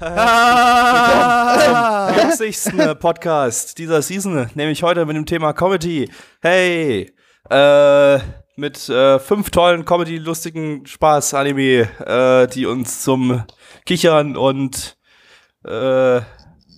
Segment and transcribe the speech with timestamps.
[0.00, 0.08] Zum
[2.32, 2.98] 60.
[2.98, 6.10] Podcast dieser Season, nämlich heute mit dem Thema Comedy.
[6.40, 7.12] Hey,
[7.50, 8.18] äh,
[8.56, 13.44] mit äh, fünf tollen Comedy-lustigen Spaß-Anime, äh, die uns zum
[13.84, 14.96] Kichern und
[15.66, 16.22] äh,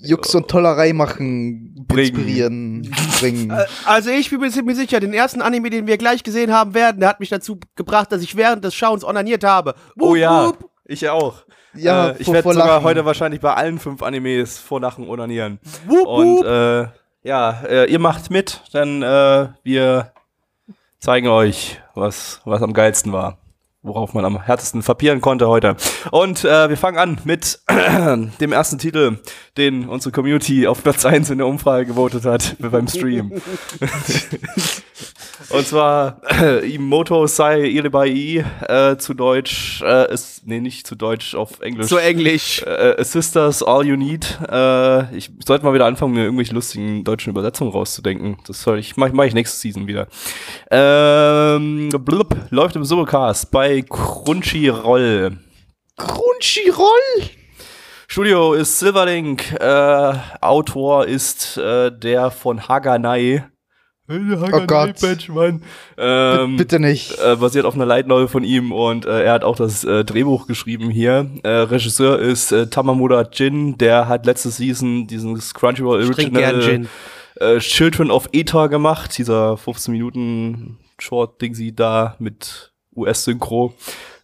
[0.02, 2.16] Jux und Tollerei machen, Bringen.
[2.16, 3.56] inspirieren, bringen.
[3.84, 6.98] Also ich bin mir ziemlich sicher, den ersten Anime, den wir gleich gesehen haben werden,
[6.98, 9.76] der hat mich dazu gebracht, dass ich während des Schauens onaniert habe.
[10.00, 10.68] oh Wup, ja, wup.
[10.86, 11.44] ich auch.
[11.74, 12.84] Ja, äh, ich werde sogar Lachen.
[12.84, 15.58] heute wahrscheinlich bei allen fünf Animes vor Lachen onanieren.
[15.88, 16.86] Und äh,
[17.22, 20.12] ja, äh, ihr macht mit, denn äh, wir
[20.98, 23.38] zeigen euch, was, was am geilsten war.
[23.84, 25.74] Worauf man am härtesten verpieren konnte heute.
[26.12, 29.18] Und äh, wir fangen an mit dem ersten Titel,
[29.56, 33.32] den unsere Community auf Platz 1 in der Umfrage gewotet hat beim Stream.
[35.50, 41.34] Und zwar äh, Imoto Sai Iribai äh, zu Deutsch, äh, ist, nee, nicht zu Deutsch,
[41.34, 41.88] auf Englisch.
[41.88, 42.62] Zu Englisch.
[42.62, 44.38] Äh, Sisters All You Need.
[44.50, 48.38] Äh, ich sollte mal wieder anfangen, mir irgendwelche lustigen deutschen Übersetzungen rauszudenken.
[48.46, 50.08] Das soll ich, mach, mach ich nächste Season wieder.
[50.70, 55.38] Ähm, blub, läuft im Simulcast bei Crunchyroll.
[55.96, 57.30] Crunchyroll!
[58.12, 59.52] Studio ist Silverlink.
[59.58, 63.44] Äh, Autor ist äh, der von Haganai.
[64.08, 64.96] Oh Gott.
[65.28, 65.62] Mann.
[65.96, 67.18] Ähm, Bitte nicht.
[67.18, 70.04] äh, basiert auf einer Light Novel von ihm und äh, er hat auch das äh,
[70.04, 71.30] Drehbuch geschrieben hier.
[71.44, 76.88] Äh, Regisseur ist äh, Tamamura Jin, der hat letzte Season dieses Crunchyroll Original Gin.
[77.36, 83.74] äh, Children of Ether gemacht, dieser 15 Minuten Short Ding sie da mit US Synchro.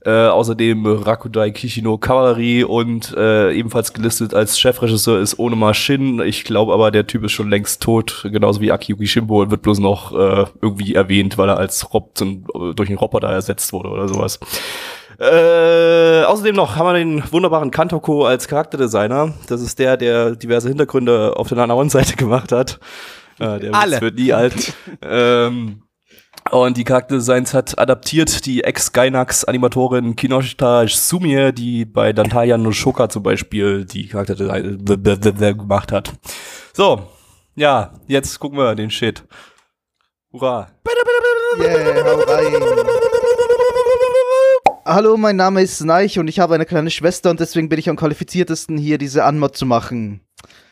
[0.05, 6.21] Äh, außerdem Rakudai Kishino Kavallerie und äh, ebenfalls gelistet als Chefregisseur ist Onoma Shin.
[6.21, 9.63] Ich glaube aber, der Typ ist schon längst tot, genauso wie Akiyuki Shimbo und wird
[9.63, 12.47] bloß noch äh, irgendwie erwähnt, weil er als Rob zum,
[12.77, 14.39] durch einen Roboter ersetzt wurde oder sowas.
[15.19, 19.35] Äh, außerdem noch haben wir den wunderbaren Kantoko als Charakterdesigner.
[19.49, 22.79] Das ist der, der diverse Hintergründe auf der Nana One-Seite gemacht hat.
[23.41, 24.01] Äh, der Alle.
[24.01, 24.75] wird nie alt.
[25.03, 25.83] ähm,
[26.51, 33.23] und die Charakterdesigns hat adaptiert die Ex-Gainax-Animatorin Kinoshita Sumie, die bei Dantaya no Shoka zum
[33.23, 36.13] Beispiel die Charakterdesign b- b- b- b- gemacht hat.
[36.73, 37.03] So,
[37.55, 39.25] ja, jetzt gucken wir den Shit.
[40.33, 40.69] Hurra.
[44.85, 47.89] Hallo, mein Name ist Neich und ich habe eine kleine Schwester und deswegen bin ich
[47.91, 50.21] am qualifiziertesten, hier diese Anmod zu machen.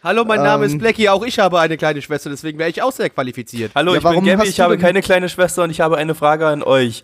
[0.07, 0.71] Hallo, mein Name Ähm.
[0.71, 1.09] ist Blackie.
[1.09, 3.73] Auch ich habe eine kleine Schwester, deswegen wäre ich auch sehr qualifiziert.
[3.75, 6.47] Hallo, Ja, ich bin Gabby, ich habe keine kleine Schwester und ich habe eine Frage
[6.47, 7.03] an euch.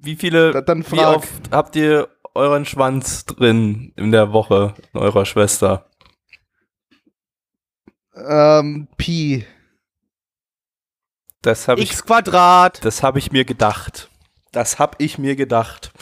[0.00, 5.00] Wie viele, Da- dann wie oft habt ihr euren Schwanz drin in der Woche in
[5.00, 5.84] eurer Schwester?
[8.16, 9.44] Ähm, Pi.
[11.42, 12.82] Das habe ich, X Quadrat.
[12.86, 14.08] das habe ich mir gedacht.
[14.50, 15.92] Das habe ich mir gedacht.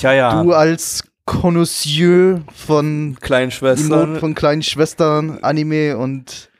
[0.00, 0.42] Ja, ja.
[0.42, 4.18] Du als Connoisseur von kleinen Schwestern.
[4.18, 6.50] von kleinen Schwestern, Anime und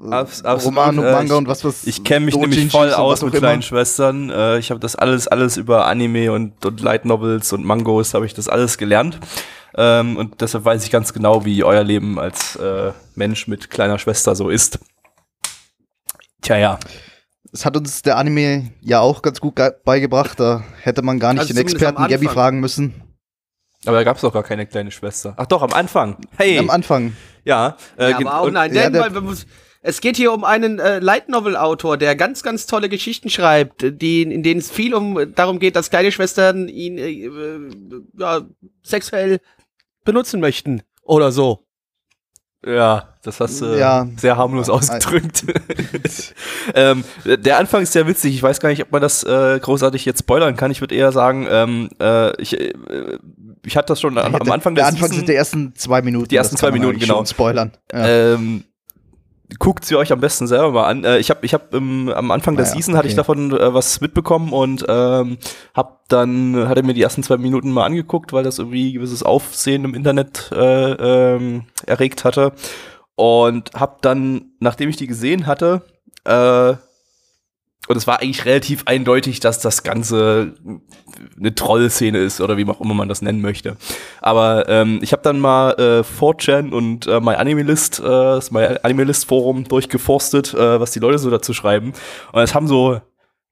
[0.00, 1.84] äh, Abs- absolut, Roman und äh, Manga ich- und was was.
[1.86, 3.40] Ich kenne mich nämlich voll aus mit immer.
[3.40, 4.30] kleinen Schwestern.
[4.30, 8.24] Äh, ich habe das alles, alles über Anime und, und Light Novels und Mangos habe
[8.26, 9.18] ich das alles gelernt.
[9.76, 13.98] Ähm, und deshalb weiß ich ganz genau, wie euer Leben als äh, Mensch mit kleiner
[13.98, 14.78] Schwester so ist.
[16.42, 16.78] Tja, ja.
[17.50, 20.38] Das hat uns der Anime ja auch ganz gut ge- beigebracht.
[20.38, 22.94] Da hätte man gar nicht Also den Experten Gabby fragen müssen.
[23.86, 25.34] Aber da gab es doch gar keine kleine Schwester.
[25.36, 26.16] Ach doch, am Anfang.
[26.36, 26.58] Hey.
[26.58, 27.14] Am Anfang.
[27.44, 27.76] ja.
[27.98, 29.46] Äh, Ja, aber auch nein, ja, denn, der- weil man muss,
[29.82, 33.84] es geht hier um einen äh, Light Novel Autor, der ganz, ganz tolle Geschichten schreibt,
[34.00, 37.70] die, in denen es viel um darum geht, dass kleine Schwestern ihn äh, äh,
[38.18, 38.40] ja,
[38.82, 39.40] sexuell
[40.04, 41.60] benutzen möchten oder so.
[42.66, 44.06] Ja, das hast du Ja.
[44.16, 45.44] sehr harmlos Ja, ausgedrückt.
[46.74, 48.34] ähm, der Anfang ist sehr witzig.
[48.34, 50.70] Ich weiß gar nicht, ob man das äh, großartig jetzt spoilern kann.
[50.70, 52.72] Ich würde eher sagen, ähm, äh, ich, äh,
[53.64, 56.28] ich hatte das schon am, am Anfang der der Anfang sind die ersten zwei Minuten.
[56.28, 57.24] Die ersten zwei Minuten, genau.
[57.24, 57.72] Spoilern.
[57.92, 58.34] Ja.
[58.34, 58.64] ähm,
[59.58, 61.04] guckt sie euch am besten selber mal an.
[61.04, 63.52] Äh, ich habe ich hab, ähm, am Anfang der Ah ja, Season hatte ich davon
[63.52, 65.38] äh, was mitbekommen und ähm,
[65.74, 69.84] hab dann hatte mir die ersten zwei Minuten mal angeguckt, weil das irgendwie gewisses Aufsehen
[69.84, 72.52] im Internet äh, ähm, erregt hatte
[73.16, 75.82] und hab dann, nachdem ich die gesehen hatte,
[76.24, 76.74] äh,
[77.86, 80.54] und es war eigentlich relativ eindeutig, dass das Ganze
[81.38, 83.76] eine Trollszene ist oder wie auch immer man das nennen möchte.
[84.20, 88.78] Aber ähm, ich habe dann mal äh, 4chan und äh, My Animalist, äh, das My
[88.82, 91.92] Animalist Forum durchgeforstet, äh, was die Leute so dazu schreiben.
[92.32, 93.00] Und es haben so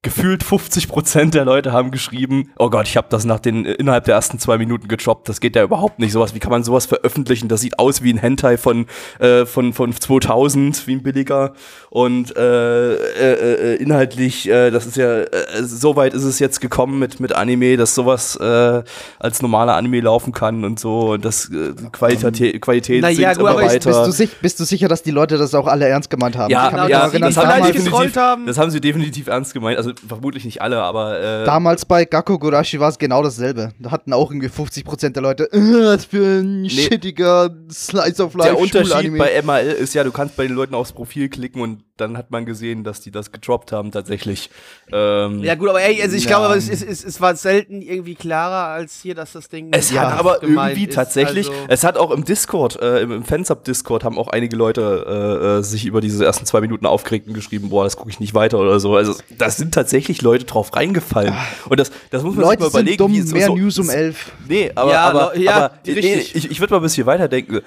[0.03, 4.05] gefühlt 50 Prozent der Leute haben geschrieben, oh Gott, ich habe das nach den innerhalb
[4.05, 5.29] der ersten zwei Minuten gedroppt.
[5.29, 6.11] Das geht ja überhaupt nicht.
[6.11, 7.49] Sowas, wie kann man sowas veröffentlichen?
[7.49, 8.87] Das sieht aus wie ein Hentai von
[9.21, 11.53] äh, von von 2000, wie ein billiger
[11.89, 15.29] und äh, äh, äh, inhaltlich, äh, das ist ja äh,
[15.63, 18.83] so weit ist es jetzt gekommen mit mit Anime, dass sowas äh,
[19.21, 23.41] als normaler Anime laufen kann und so und das äh, Qualität Qualität Naja, sinkt gut,
[23.41, 23.91] immer aber weiter.
[23.91, 26.51] Bist du, sich, bist du sicher, dass die Leute das auch alle ernst gemeint haben?
[26.51, 28.47] Ja, das definitiv, haben.
[28.47, 29.79] das haben sie definitiv ernst gemeint.
[29.79, 33.73] Also vermutlich nicht alle, aber äh, damals bei Gakko Gurashi war es genau dasselbe.
[33.79, 38.51] Da hatten auch irgendwie 50% der Leute, äh, was für ein shittiger Slice of Life
[38.51, 41.85] der Unterschied bei MAL ist ja, du kannst bei den Leuten aufs Profil klicken und
[41.97, 44.51] dann hat man gesehen, dass die das gedroppt haben tatsächlich.
[44.91, 46.31] Ähm, Ja gut, aber ey, also ich Ja.
[46.39, 49.69] glaube, es, es, es, es war selten irgendwie klarer als hier, dass das Ding.
[49.73, 50.95] Es hat aber irgendwie ist.
[50.95, 55.05] tatsächlich, Also, es hat auch im Discord, äh, im, im Fansub-Discord haben auch einige Leute
[55.07, 58.19] äh, äh, sich über diese ersten zwei Minuten aufgeregt und geschrieben, boah, das gucke ich
[58.21, 58.97] nicht weiter oder so.
[58.97, 59.82] Also da sind tatsächlich
[60.23, 61.35] Leute drauf reingefallen.
[61.69, 63.79] Und das, das muss man Leute sich mal überlegen, sind dumm, wie mehr so, News
[63.79, 64.33] um 11.
[64.49, 67.61] Nee, aber, Ja, aber, ja, aber nee, ich, ich würde mal ein bisschen weiterdenken.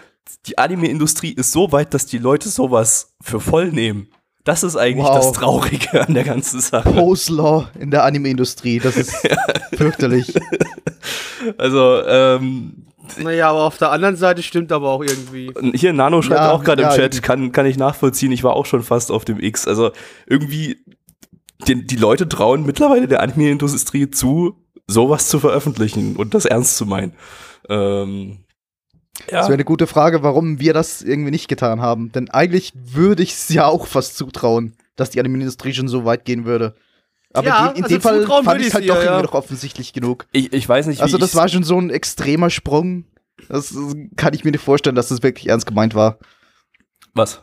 [0.48, 4.08] Die Anime-Industrie ist so weit, dass die Leute sowas für voll nehmen.
[4.44, 5.16] Das ist eigentlich Wow.
[5.18, 6.92] das Traurige an der ganzen Sache.
[6.92, 9.16] Post-Law in der Anime-Industrie, das ist
[9.76, 10.34] fürchterlich.
[11.58, 12.86] Also, ähm,
[13.18, 15.52] naja, aber auf der anderen Seite stimmt aber auch irgendwie.
[15.76, 18.54] hier Nano schreibt Ja, auch gerade ja, im Chat, kann, kann ich nachvollziehen, ich war
[18.54, 19.68] auch schon fast auf dem X.
[19.68, 19.92] Also
[20.28, 20.78] irgendwie,
[21.68, 24.56] die, die Leute trauen mittlerweile der Anime-Industrie zu,
[24.88, 27.14] sowas zu veröffentlichen und das ernst zu meinen.
[27.70, 28.40] Ähm,
[29.26, 29.42] Das ja.
[29.44, 32.12] wäre eine gute Frage, warum wir das irgendwie nicht getan haben.
[32.12, 36.26] Denn eigentlich würde ich es ja auch fast zutrauen, dass die Anime-Industrie schon so weit
[36.26, 36.76] gehen würde.
[37.34, 39.18] Aber Ja, in, in also dem Fall fand würde ich es halt doch ihr, irgendwie
[39.18, 39.24] ja.
[39.24, 40.28] noch offensichtlich genug.
[40.32, 43.06] Ich, ich weiß nicht, wie Also das war schon so ein extremer Sprung.
[43.50, 43.76] Das
[44.16, 46.20] kann ich mir nicht vorstellen, dass das wirklich ernst gemeint war.
[47.14, 47.42] Was?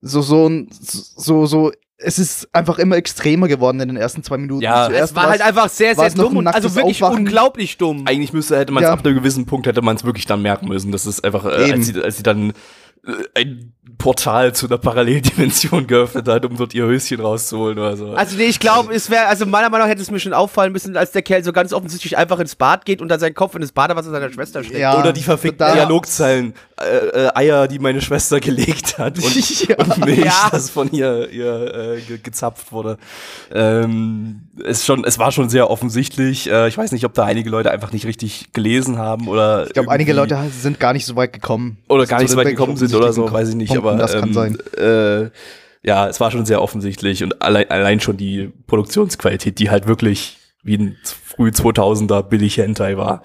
[0.00, 1.72] So, so ein, so, so,
[2.04, 4.62] es ist einfach immer extremer geworden in den ersten zwei Minuten.
[4.62, 4.82] Ja.
[4.86, 7.24] Es Zuerst war halt einfach sehr, sehr es dumm und also wirklich Aufwachen?
[7.26, 8.04] unglaublich dumm.
[8.06, 8.92] Eigentlich müsste, hätte man es Ja.
[8.92, 10.92] ab einem gewissen Punkt, hätte man es wirklich dann merken müssen.
[10.92, 11.72] Das ist einfach, äh, Eben.
[11.80, 12.52] als, sie, als sie dann
[13.34, 18.12] ein Portal zu einer Paralleldimension geöffnet hat, um dort ihr Höschen rauszuholen oder so.
[18.12, 20.72] Also nee, ich glaube, es wäre, also meiner Meinung nach hätte es mir schon auffallen
[20.72, 23.54] müssen, als der Kerl so ganz offensichtlich einfach ins Bad geht und dann seinen Kopf
[23.56, 24.78] in das Badewasser seiner Schwester steckt.
[24.78, 29.34] Ja, oder die verfickten da- Dialogzeilen, äh, äh, Eier, die meine Schwester gelegt hat und,
[29.68, 29.76] Ja.
[29.78, 30.48] und Milch, Ja.
[30.50, 32.98] das von ihr, ihr äh, ge gezapft wurde.
[33.52, 36.50] Ähm, es, schon, es war schon sehr offensichtlich.
[36.50, 39.72] Äh, ich weiß nicht, ob da einige Leute einfach nicht richtig gelesen haben oder Ich
[39.72, 41.78] glaube, einige Leute sind gar nicht so weit gekommen.
[41.88, 44.12] oder gar nicht so weit gekommen sind oder so, weiß ich nicht, Punkten, aber das
[44.12, 44.58] kann ähm, sein.
[44.76, 45.30] Äh,
[45.84, 50.38] ja, es war schon sehr offensichtlich und allein, allein schon die Produktionsqualität, die halt wirklich
[50.62, 53.22] wie ein früh 2000er billig Hentai war.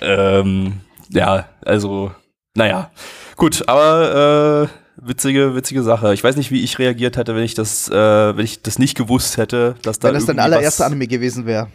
[0.00, 0.80] Ähm,
[1.10, 2.12] ja, also,
[2.54, 2.90] naja,
[3.36, 6.14] gut, aber äh, witzige, witzige Sache.
[6.14, 7.92] Ich weiß nicht, wie ich reagiert hätte, wenn ich das, äh,
[8.36, 11.68] wenn ich das nicht gewusst hätte, dass da Wenn das dein allererster Anime gewesen wäre.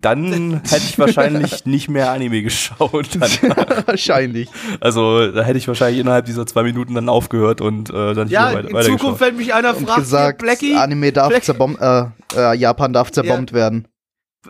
[0.00, 3.08] Dann hätte ich wahrscheinlich nicht mehr Anime geschaut.
[3.86, 4.48] Wahrscheinlich.
[4.80, 8.50] Also da hätte ich wahrscheinlich innerhalb dieser zwei Minuten dann aufgehört und äh, dann Ja,
[8.50, 8.98] hier weiter, in.
[8.98, 12.92] Zukunft, wenn mich einer Und fragt, gesagt, Blackie, Anime darf Black- zerbombt, äh, äh, Japan
[12.92, 13.86] darf zerbombt werden.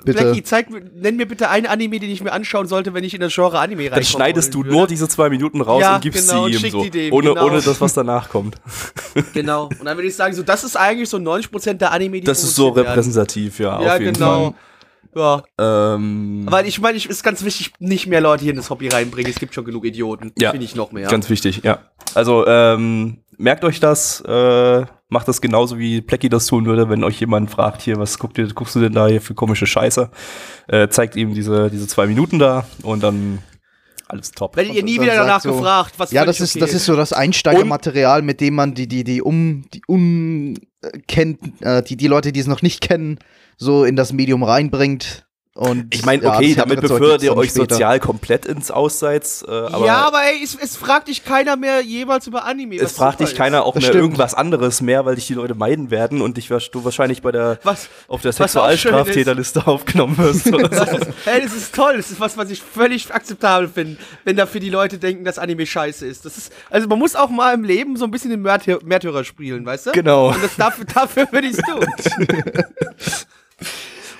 [0.05, 0.23] bitte.
[0.23, 3.15] Blackie, zeig, mir- nenn mir bitte einen Anime, den ich mir anschauen sollte, wenn ich
[3.15, 3.97] in das Genre Anime reinkomme.
[4.03, 6.83] Dann schneidest du nur diese zwei Minuten raus Ja, und gibst genau, sie ihm so.
[6.85, 7.47] die dem, ohne, genau.
[7.47, 8.57] ohne das, was danach kommt.
[9.35, 9.65] Genau.
[9.65, 12.43] Und dann würde ich sagen, so, das ist eigentlich so 90% der Anime, die Das
[12.45, 12.95] ist so produziert werden.
[12.95, 14.55] repräsentativ, ja, Ja, auf jeden genau.
[15.17, 15.43] Ja.
[15.59, 18.89] Ähm, weil ich meine, ich ist ganz wichtig, nicht mehr Leute hier in das Hobby
[18.89, 19.33] reinbringen.
[19.33, 20.33] Es gibt schon genug Idioten.
[20.39, 20.51] Ja.
[20.51, 21.09] Finde ich noch mehr.
[21.09, 21.79] Ganz wichtig, ja.
[22.15, 27.03] Also, ähm, merkt euch das, äh, macht das genauso wie Plecky das tun würde, wenn
[27.03, 30.11] euch jemand fragt, hier, was guckt ihr, guckst du denn da hier für komische Scheiße?
[30.69, 33.39] Äh, zeigt ihm diese, diese zwei Minuten da und dann
[34.09, 34.55] alles top.
[34.57, 36.95] Werdet ihr nie wieder danach so- gefragt, was Ja, das ist, okay das ist so
[36.95, 41.97] das Einsteigermaterial, mit dem man die, die, die um, die un, äh, kennt, äh, die,
[41.97, 43.19] die Leute, die es noch nicht kennen,
[43.57, 45.23] so in das Medium reinbringt.
[45.55, 47.73] Und Ich meine, ja, okay, das damit befördert ihr euch später.
[47.77, 51.81] sozial komplett ins Ausseits, äh, aber, ja, aber ey, es, es fragt dich keiner mehr
[51.81, 52.77] jemals über Anime.
[52.77, 54.03] es fragt dich keiner auch Das mehr stimmt.
[54.03, 57.59] irgendwas anderes mehr, weil dich die Leute meiden werden und dich du wahrscheinlich bei der
[57.63, 57.89] Was?
[58.07, 60.97] auf der Sexualstraftäterliste aufgenommen wirst oder Das so.
[60.99, 61.97] ist, hey, das ist toll.
[61.97, 65.65] Das ist was, was ich völlig akzeptabel finde, wenn dafür die Leute denken, dass Anime
[65.65, 66.27] scheiße ist.
[66.27, 66.53] Das ist.
[66.69, 69.87] Also man muss auch mal im Leben so ein bisschen den Märtyr Märtyrer spielen, weißt
[69.87, 69.93] du?
[69.93, 70.29] Genau.
[70.33, 71.87] Und das dafür, dafür würde ich es tun.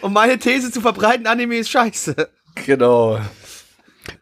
[0.07, 2.15] Und meine These zu verbreiten, Anime ist scheiße.
[2.65, 3.19] Genau.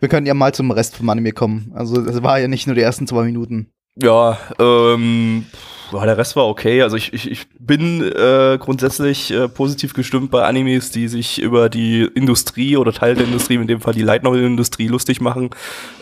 [0.00, 1.72] Wir können ja mal zum Rest vom Anime kommen.
[1.74, 3.70] Also, es war ja nicht nur die ersten zwei Minuten.
[4.00, 5.44] Ja, ähm,
[5.92, 6.80] der Rest war okay.
[6.80, 11.68] Also ich, ich, ich bin äh, grundsätzlich äh, positiv gestimmt bei Animes, die sich über
[11.68, 15.50] die Industrie oder Teil der Industrie, in dem Fall die Light Novel Industrie, lustig machen.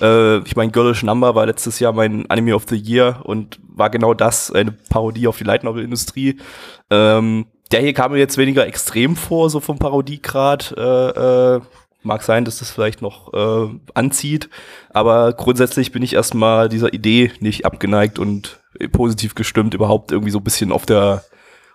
[0.01, 3.91] Äh, ich meine, Girlish Number war letztes Jahr mein Anime of the Year und war
[3.91, 6.39] genau das, eine Parodie auf die Light Novel Industrie.
[6.89, 10.75] Ähm, der hier kam mir jetzt weniger extrem vor, so vom Parodiegrad.
[10.77, 11.61] Äh, äh,
[12.05, 14.49] Mag sein, dass das vielleicht noch äh, anzieht,
[14.91, 18.59] aber grundsätzlich bin ich erstmal dieser Idee nicht abgeneigt und
[18.91, 21.23] positiv gestimmt, überhaupt irgendwie so ein bisschen auf der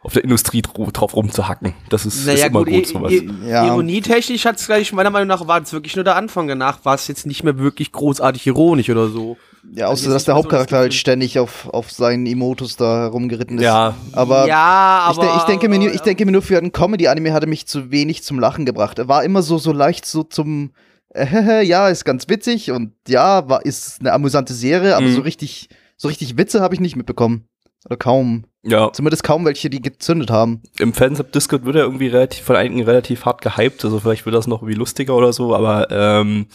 [0.03, 1.73] auf der Industrie drauf rumzuhacken.
[1.89, 3.13] Das ist, Naja, ist immer gut, gut, sowas.
[3.45, 3.65] Ja.
[3.65, 6.47] ironietechnisch hat es gleich, meiner Meinung nach, war es wirklich nur der Anfang.
[6.47, 9.37] Danach war es jetzt nicht mehr wirklich großartig ironisch oder so.
[9.74, 13.63] Ja, Also außer dass der Hauptcharakter halt ständig auf, auf seinen Emotus da herumgeritten ist.
[13.63, 13.95] Ja.
[14.13, 17.33] Aber ja, ich, de ich, denke mir, nur- ich denke mir nur, für einen Comedy-Anime
[17.33, 18.97] hat er mich zu wenig zum Lachen gebracht.
[19.00, 20.71] Er war immer so, so leicht so zum,
[21.13, 25.15] äh, ja, ist ganz witzig und ja, war, ist eine amüsante Serie, aber Mhm.
[25.15, 27.43] so richtig, so richtig Witze habe ich nicht mitbekommen.
[27.86, 28.45] Oder kaum.
[28.63, 30.62] Ja, Zumindest kaum welche, die gezündet haben.
[30.79, 34.36] im Fansub Discord wird er irgendwie relativ von einigen relativ hart gehypt, also vielleicht wird
[34.36, 36.47] das noch irgendwie lustiger oder so, aber ähm,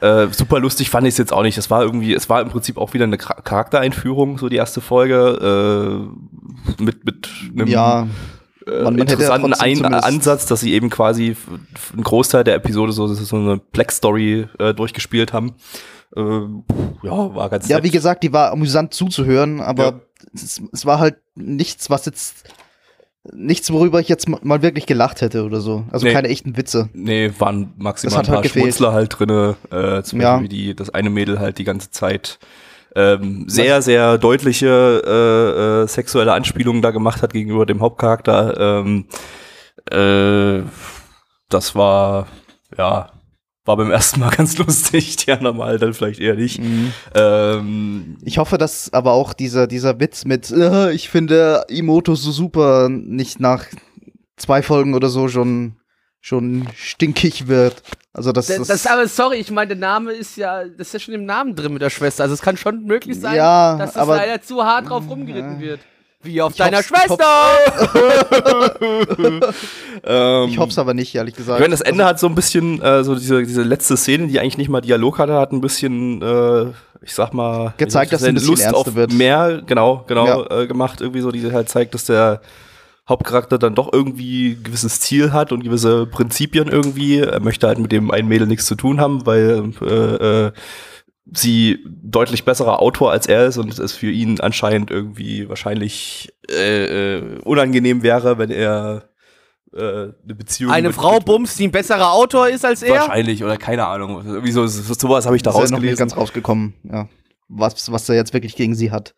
[0.00, 1.56] äh, super lustig fand ich es jetzt auch nicht.
[1.58, 4.80] Es war irgendwie, es war im Prinzip auch wieder eine Char- Charaktereinführung, so die erste
[4.80, 6.08] Folge,
[6.78, 8.08] äh, mit, mit einem Ja,
[8.66, 11.36] äh, Man- man ja interessanten zumindest- Ansatz, dass sie eben quasi
[11.92, 15.54] einen Großteil der Episode so, so eine Black Story äh, durchgespielt haben.
[16.16, 17.84] Äh, ja, war ganz ja, nett.
[17.84, 20.00] wie gesagt, die war amüsant zuzuhören, aber Ja.
[20.32, 22.44] es, es war halt nichts, was jetzt,
[23.32, 25.84] nichts, worüber ich jetzt ma- mal wirklich gelacht hätte oder so.
[25.90, 26.12] Also Nee.
[26.12, 26.88] keine echten Witze.
[26.92, 28.64] Nee, waren maximal hat ein paar halt gefehlt.
[28.64, 29.56] Schmunzler halt drinne.
[29.70, 30.32] Äh, zum Ja.
[30.36, 32.38] Beispiel wie die, das eine Mädel halt die ganze Zeit
[32.96, 38.82] ähm, sehr, sehr deutliche äh, äh, sexuelle Anspielungen da gemacht hat gegenüber dem Hauptcharakter.
[38.84, 39.06] Ähm,
[39.90, 40.62] äh,
[41.48, 42.26] das war,
[42.78, 43.10] ja,
[43.64, 46.60] war beim ersten Mal ganz lustig, die anderen Mal dann vielleicht eher nicht.
[47.14, 52.30] Ähm, Ich hoffe, dass aber auch dieser, dieser Witz mit, äh, ich finde Emoto so
[52.30, 53.64] super, nicht nach
[54.36, 55.76] zwei Folgen oder so schon,
[56.20, 57.82] schon stinkig wird.
[58.12, 60.92] Also das, Das, das, das, aber sorry, ich meine, der Name ist ja, das ist
[60.94, 62.22] ja schon im Namen drin mit der Schwester.
[62.24, 65.60] Also es kann schon möglich sein, Ja, dass das aber- leider zu hart drauf rumgeritten
[65.60, 65.80] wird.
[66.24, 67.24] Wie auf Ich deiner Schwester!
[70.04, 71.58] ähm, ich hoffe es aber nicht, ehrlich gesagt.
[71.58, 74.40] Ich meine, das Ende hat so ein bisschen, äh, so diese, diese letzte Szene, die
[74.40, 76.64] eigentlich nicht mal Dialog hatte, hat ein bisschen, äh,
[77.02, 79.12] ich sag mal, Gezeigt, dass ein bisschen Lust auf wird.
[79.12, 80.60] mehr, genau, genau, Ja.
[80.62, 82.40] äh, gemacht, irgendwie so, die halt zeigt, dass der
[83.06, 87.18] Hauptcharakter dann doch irgendwie ein gewisses Ziel hat und gewisse Prinzipien irgendwie.
[87.20, 90.52] Er möchte halt mit dem einen Mädel nichts zu tun haben, weil äh, äh,
[91.32, 97.16] sie deutlich besserer Autor als er ist und es für ihn anscheinend irgendwie wahrscheinlich äh,
[97.16, 99.08] äh, unangenehm wäre, wenn er
[99.74, 102.94] äh, eine Beziehung Eine mit- Frau bumst, die ein besserer Autor ist als er?
[102.94, 104.22] Wahrscheinlich oder keine Ahnung.
[104.24, 105.98] Irgendwie so, so sowas habe ich da ist ja noch nicht rausgelesen.
[105.98, 107.08] ganz rausgekommen, ja.
[107.48, 109.14] Was, was er jetzt wirklich gegen sie hat.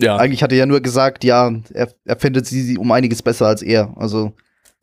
[0.00, 3.46] Ja, Eigentlich hat er ja nur gesagt, ja, er, er findet sie um einiges besser
[3.46, 3.92] als er.
[3.96, 4.32] Also,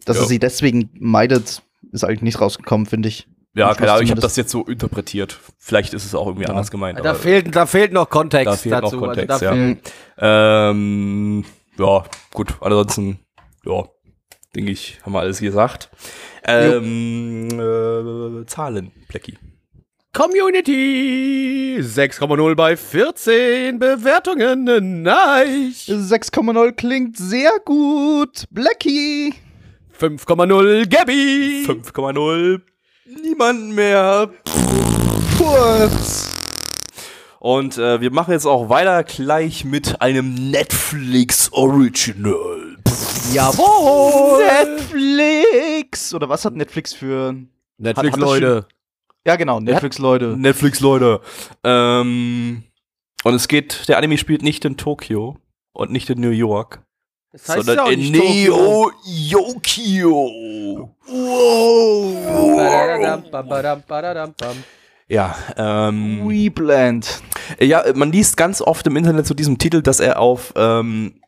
[0.05, 0.23] dass Ja.
[0.23, 3.27] er sie deswegen meidet, ist eigentlich nicht rausgekommen, finde ich.
[3.57, 5.39] Ja keine Ahnung, ich habe das jetzt so interpretiert.
[5.57, 6.51] Vielleicht ist es auch irgendwie Ja.
[6.51, 6.99] anders gemeint.
[7.03, 8.99] Da fehlt, da fehlt noch Kontext Da fehlt noch dazu.
[8.99, 9.57] Kontext, also da ja.
[9.57, 11.45] fehlt, Ähm,
[11.77, 12.55] ja, gut.
[12.61, 13.19] Ansonsten,
[13.65, 13.83] ja,
[14.55, 15.89] denke ich, haben wir alles gesagt.
[16.45, 19.37] Ähm, äh, Zahlen, Blackie.
[20.13, 25.03] Community 6,0 bei 14 Bewertungen.
[25.03, 25.87] Nice.
[25.87, 28.45] 6,0 klingt sehr gut.
[28.49, 29.33] Blackie.
[29.99, 31.65] 5,0 Gabby.
[31.67, 32.61] 5,0.
[33.07, 34.29] Niemand mehr.
[35.37, 36.29] Kurz.
[37.39, 42.77] Und äh, wir machen jetzt auch weiter gleich mit einem Netflix Original.
[43.33, 44.43] Jawohl.
[44.45, 46.13] Netflix.
[46.13, 47.33] Oder was hat Netflix für.
[47.77, 48.67] Netflix, Hat- hat das Leute.
[49.25, 50.35] Ja, genau, Netflix, Leute.
[50.37, 51.21] Netflix, Leute.
[51.63, 52.63] Ähm,
[53.23, 55.37] und es geht, der Anime spielt nicht in Tokio
[55.73, 56.81] und nicht in New York,
[57.31, 58.91] Das heißt sondern ja in Tokio.
[59.05, 60.15] Neo-Yokio.
[61.07, 62.15] Wow.
[65.09, 67.21] Ja, ähm, Weebland.
[67.59, 71.21] ja, man liest ganz oft im Internet zu diesem Titel, dass er auf ähm,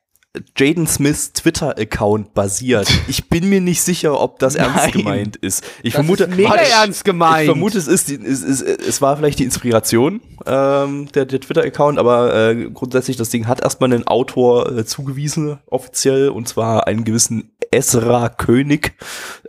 [0.55, 2.88] Jaden Smiths Twitter-Account basiert.
[3.07, 4.91] Ich bin mir nicht sicher, ob das ernst Nein.
[4.91, 5.63] gemeint ist.
[5.81, 7.41] Ich Das vermute, ist mega ich- ernst gemeint.
[7.45, 11.98] Ich vermute, es ist, es, es, es war vielleicht die Inspiration ähm, der, der Twitter-Account,
[11.98, 17.03] aber äh, grundsätzlich das Ding hat erstmal einen Autor äh, zugewiesen offiziell und zwar einen
[17.05, 18.93] gewissen Ezra König,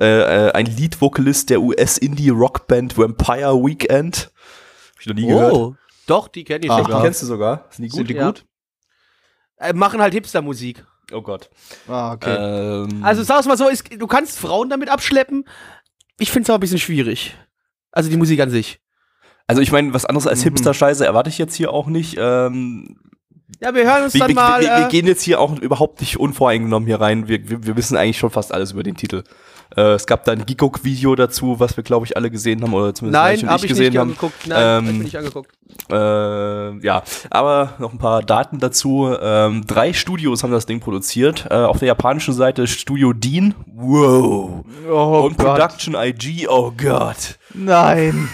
[0.00, 0.06] äh,
[0.48, 4.30] äh, ein Lead-Vokalist der US-Indie-Rockband Vampire Weekend.
[4.94, 5.52] Hab ich noch nie gehört.
[5.52, 5.74] Oh,
[6.06, 7.02] doch, die kenne ich Ah, Die sogar.
[7.02, 7.64] kennst du sogar?
[7.70, 8.08] Sind die Sind gut?
[8.10, 8.26] die Ja.
[8.26, 8.44] gut?
[9.60, 10.84] Äh, machen halt Hipster-Musik.
[11.12, 11.50] Oh Gott.
[11.88, 12.34] Ah, okay.
[12.36, 15.44] Ähm, Also sag's mal so, es, du kannst Frauen damit abschleppen.
[16.18, 17.36] Ich find's aber ein bisschen schwierig.
[17.92, 18.80] Also die Musik an sich.
[19.46, 20.50] Also ich meine, was anderes als Mhm.
[20.50, 22.16] Hipster-Scheiße erwarte ich jetzt hier auch nicht.
[22.18, 22.96] Ähm,
[23.60, 24.60] Ja, wir hören uns wir, dann wir, mal.
[24.60, 27.26] wir, wir äh, gehen jetzt hier auch überhaupt nicht unvoreingenommen hier rein.
[27.26, 29.24] Wir, wir, wir wissen eigentlich schon fast alles über den Titel.
[29.76, 32.94] Äh, es gab da ein Gigok-Video dazu, was wir, glaube ich, alle gesehen haben, oder
[32.94, 34.08] zumindest Nein, und habe ich gesehen nicht haben.
[34.10, 34.46] angeguckt.
[34.46, 35.50] Nein, Ähm, hab ich mir nicht angeguckt.
[35.92, 39.14] Äh, ja, aber noch ein paar Daten dazu.
[39.20, 41.46] Ähm, drei Studios haben das Ding produziert.
[41.50, 43.54] Äh, auf der japanischen Seite Studio Dean.
[43.66, 44.64] Wow.
[44.90, 46.46] Oh und Production IG.
[46.48, 47.38] Oh Gott.
[47.54, 48.28] Nein.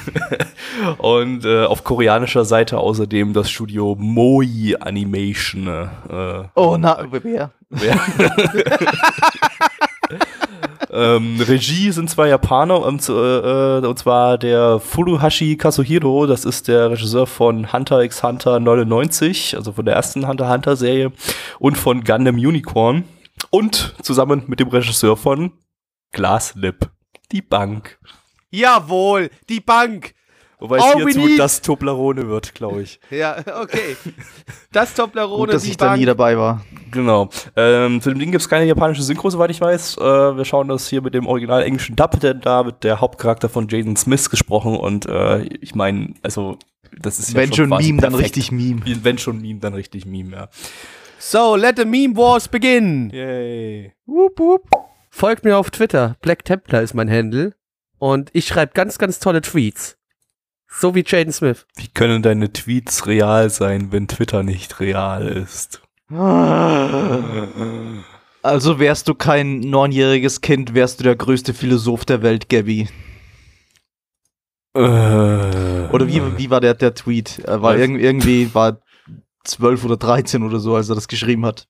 [0.99, 5.69] Und äh, auf koreanischer Seite außerdem das Studio Moi Animation.
[5.69, 7.51] Äh, Oh, na, wer?
[7.71, 8.01] wer-
[10.97, 16.69] ähm, Regie sind zwei Japaner, und, äh, äh, und zwar der Furuhashi Kazuhiro, das ist
[16.69, 21.13] der Regisseur von Hunter x Hunter 99, also von der ersten Hunter x Hunter Serie,
[21.59, 23.05] und von Gundam Unicorn.
[23.51, 25.53] Und zusammen mit dem Regisseur von
[26.13, 26.91] Glaslip,
[27.31, 27.99] die Bank.
[28.51, 30.16] Jawohl, die Bank.
[30.59, 32.99] Wobei All es hierzu need- das Toblerone wird, glaube ich.
[33.11, 33.97] Ja, okay.
[34.73, 36.65] Das Toblerone, Gut, dass ich da nie dabei war.
[36.91, 37.29] Genau.
[37.57, 39.99] Ähm, zu dem Ding gibt es keine japanische Synchro, soweit ich weiß.
[39.99, 40.01] Äh,
[40.37, 43.69] wir schauen das hier mit dem original englischen Dub, denn da wird der Hauptcharakter von
[43.69, 46.59] Jaden Smith gesprochen und äh, ich meine, also
[46.99, 48.37] das ist Wenn ja schon quasi Meme, dann perfekt.
[48.37, 48.81] richtig Meme.
[49.03, 50.49] Wenn schon Meme, dann richtig Meme, ja.
[51.19, 53.11] So, let the meme wars begin.
[53.11, 53.93] Yay.
[54.07, 54.63] Wup, wup.
[55.11, 56.17] Folgt mir auf Twitter.
[56.23, 57.55] Black Templar ist mein Handle.
[57.99, 59.97] Und ich schreibe ganz, ganz tolle Tweets.
[60.69, 61.67] So wie Jaden Smith.
[61.77, 65.83] Wie können deine Tweets real sein, wenn Twitter nicht real ist?
[68.43, 72.89] Also wärst du kein neunjähriges Kind, wärst du der größte Philosoph der Welt, Gabby.
[74.75, 77.39] Äh, Oder wie, wie war der, der Tweet?
[77.41, 78.81] Er war irg irgendwie war
[79.45, 81.67] 12 oder 13 oder so, als er das geschrieben hat.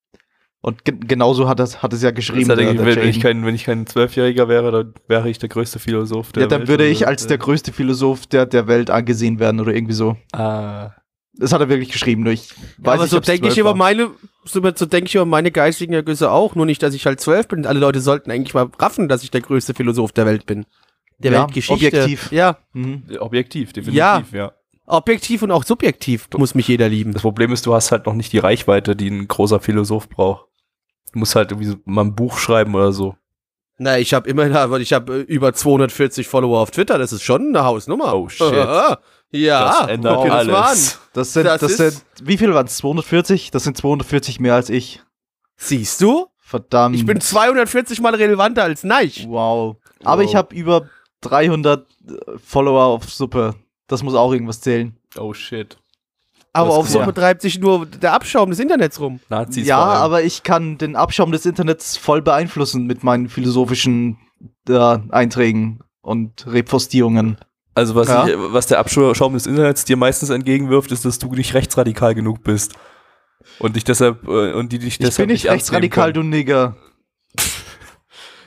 [0.62, 2.48] Und ge genauso hat, das, hat es ja geschrieben.
[2.48, 5.28] Das der- denke ich, der wenn, ich kein, wenn ich kein Zwölfjähriger wäre, dann wäre
[5.30, 6.68] ich der größte Philosoph der ja, dann Welt.
[6.68, 10.16] würde ich als der größte Philosoph der, der Welt angesehen werden oder irgendwie so.
[10.32, 10.90] Ah.
[11.38, 12.22] Das hat er wirklich geschrieben.
[12.22, 12.48] Nur ich
[12.78, 14.10] weiß aber nicht, so denke ich 12 über meine,
[14.44, 16.54] so, so denke ich über meine geistigen Ergüsse auch.
[16.54, 17.66] Nur nicht, dass ich halt zwölf bin.
[17.66, 20.64] Alle Leute sollten eigentlich mal raffen, dass ich der größte Philosoph der Welt bin.
[21.18, 21.74] Der Ja, Weltgeschichte.
[21.86, 22.32] objektiv.
[22.32, 23.02] Ja, Mhm.
[23.20, 24.22] Objektiv, definitiv, Ja.
[24.32, 24.52] ja.
[24.86, 27.12] Objektiv und auch subjektiv muss mich jeder lieben.
[27.12, 30.46] Das Problem ist, du hast halt noch nicht die Reichweite, die ein großer Philosoph braucht.
[31.12, 33.16] Du musst halt irgendwie so mal ein Buch schreiben oder so.
[33.78, 36.96] Na, ich habe immerhin, aber ich habe über 240 Follower auf Twitter.
[36.98, 38.14] Das ist schon eine Hausnummer.
[38.16, 38.50] Oh, shit.
[39.32, 41.00] ja, das ändert guck uns mal alles.
[41.12, 42.78] Das sind, Das das, sind, wie viel waren es?
[42.78, 43.50] 240?
[43.50, 45.02] Das sind 240 mehr als ich.
[45.56, 46.26] Siehst du?
[46.38, 46.96] Verdammt.
[46.96, 49.26] Ich bin 240 mal relevanter als Neich.
[49.28, 49.76] Wow.
[50.04, 50.28] Aber Wow.
[50.30, 50.88] ich habe über
[51.22, 51.86] 300
[52.44, 53.56] Follower auf Suppe.
[53.88, 54.96] Das muss auch irgendwas zählen.
[55.16, 55.78] Oh shit.
[56.52, 59.20] Aber auf so betreibt sich nur der Abschaum des Internets rum.
[59.28, 64.16] Nazis ja, aber ich kann den Abschaum des Internets voll beeinflussen mit meinen philosophischen
[64.68, 67.36] äh, Einträgen und Repostierungen.
[67.74, 68.26] Also was, Ja.
[68.26, 72.42] ich, was der Abschaum des Internets dir meistens entgegenwirft, ist, dass du nicht rechtsradikal genug
[72.42, 72.72] bist.
[73.58, 76.74] Und dich deshalb, äh, und die dich Ich deshalb bin nicht nehmen rechtsradikal, du Nigger.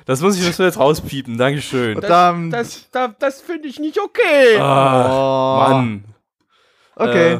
[0.10, 2.00] Das muss ich das jetzt rauspiepen, Dankeschön.
[2.00, 2.52] Verdammt.
[2.52, 4.58] Das, das, das finde ich nicht okay.
[4.60, 5.70] Ah, Oh.
[5.70, 6.04] Mann.
[6.96, 7.34] Okay.
[7.36, 7.40] Äh,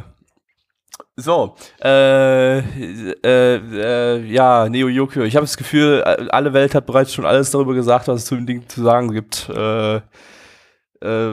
[1.16, 5.24] so, äh, äh, äh, ja, Neo Yokio.
[5.24, 8.36] Ich habe das Gefühl, alle Welt hat bereits schon alles darüber gesagt, was es zu
[8.36, 9.50] dem Ding zu sagen gibt.
[9.50, 10.02] Äh, äh,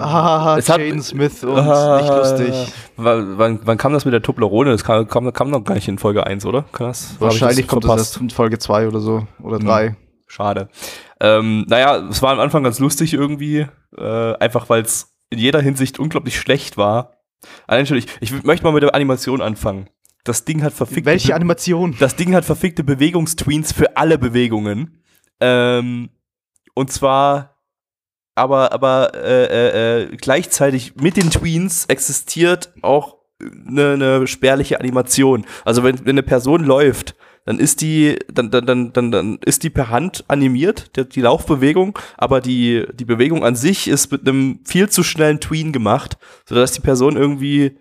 [0.00, 2.72] ah, es hat- Jaden Smith und Ah, nicht lustig.
[2.96, 4.70] Wann, wann, kam das mit der Toblerone?
[4.70, 6.64] Das kam, kam, kam noch gar nicht in Folge 1, oder?
[6.78, 9.26] Das, ich Wahrscheinlich das kommt das erst in Folge 2 oder so.
[9.42, 9.66] Oder Hm.
[9.66, 9.96] 3.
[10.28, 10.68] Schade.
[11.20, 15.60] Ähm, naja, es war am Anfang ganz lustig irgendwie, äh, einfach weil es in jeder
[15.60, 17.12] Hinsicht unglaublich schlecht war.
[17.66, 19.88] Allein ich, ich möchte mal mit der Animation anfangen.
[20.24, 21.94] Das Ding hat verfickte, Welche Animation?
[21.98, 25.02] das Ding hat verfickte Bewegungstweens für alle Bewegungen.
[25.40, 26.10] Ähm,
[26.74, 27.56] und zwar
[28.34, 35.46] aber, aber äh, äh, äh, gleichzeitig mit den Tweens existiert auch eine, eine spärliche Animation.
[35.64, 39.62] Also wenn, wenn eine Person läuft, dann ist die, dann, dann, dann, dann, dann ist
[39.62, 44.28] die per Hand animiert, die, die Laufbewegung, aber die, die Bewegung an sich ist mit
[44.28, 47.78] einem viel zu schnellen Tween gemacht, sodass die Person irgendwie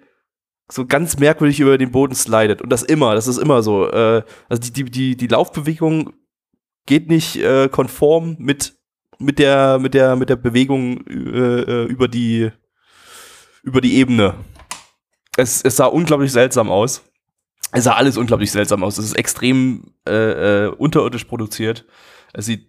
[0.71, 2.61] so ganz merkwürdig über den Boden slidet.
[2.61, 3.89] Und das immer, das ist immer so.
[3.89, 6.13] Äh, also die, die, die, die Laufbewegung
[6.85, 8.75] geht nicht äh, konform mit,
[9.17, 12.51] mit, der, mit, der, mit der Bewegung äh, äh, über, die,
[13.63, 14.35] über die Ebene.
[15.37, 17.03] Es, es sah unglaublich seltsam aus.
[17.71, 18.97] Es sah alles unglaublich seltsam aus.
[18.97, 21.85] Es ist extrem äh, äh, unterirdisch produziert.
[22.33, 22.67] Es sieht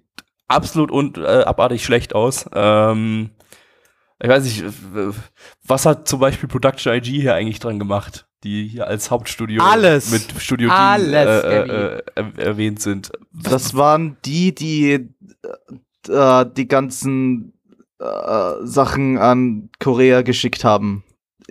[0.48, 2.46] absolut und, äh, abartig schlecht aus.
[2.52, 3.30] Ähm,
[4.22, 5.10] ich weiß nicht, äh,
[5.66, 10.10] was hat zum Beispiel Production IG hier eigentlich dran gemacht, die hier als Hauptstudio Alles.
[10.10, 11.70] mit Studio Alles, äh, Gabby.
[11.70, 13.12] äh, äh, erwähnt sind.
[13.32, 15.08] Das waren die, die äh,
[16.08, 17.52] äh, die ganzen
[17.98, 21.04] äh, Sachen an Korea geschickt haben.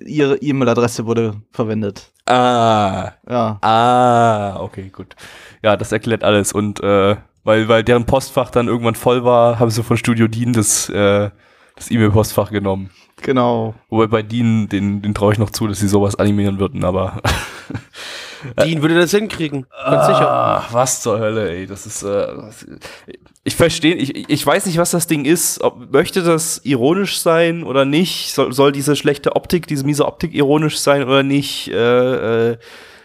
[0.03, 2.11] Ihre E-Mail-Adresse wurde verwendet.
[2.27, 3.57] Ah, Ja.
[3.61, 5.15] ah, okay, gut.
[5.63, 6.53] Ja, das erklärt alles.
[6.53, 10.53] Und äh, weil, weil deren Postfach dann irgendwann voll war, haben sie von Studio Dean
[10.53, 11.29] das, äh,
[11.75, 12.89] das E-Mail-Postfach genommen.
[13.21, 13.75] Genau.
[13.89, 17.21] Wobei bei Dean, den, den traue ich noch zu, dass sie sowas animieren würden, aber.
[18.59, 19.65] Dean würde das hinkriegen.
[19.83, 20.29] Ganz sicher.
[20.29, 21.65] Ah, was zur Hölle, ey.
[21.67, 22.03] Das ist.
[22.03, 22.27] Äh,
[23.43, 25.61] ich verstehe, ich, ich weiß nicht, was das Ding ist.
[25.61, 28.33] Ob, möchte das ironisch sein oder nicht?
[28.33, 31.67] Soll, soll diese schlechte Optik, diese miese Optik ironisch sein oder nicht?
[31.69, 32.57] Äh, äh,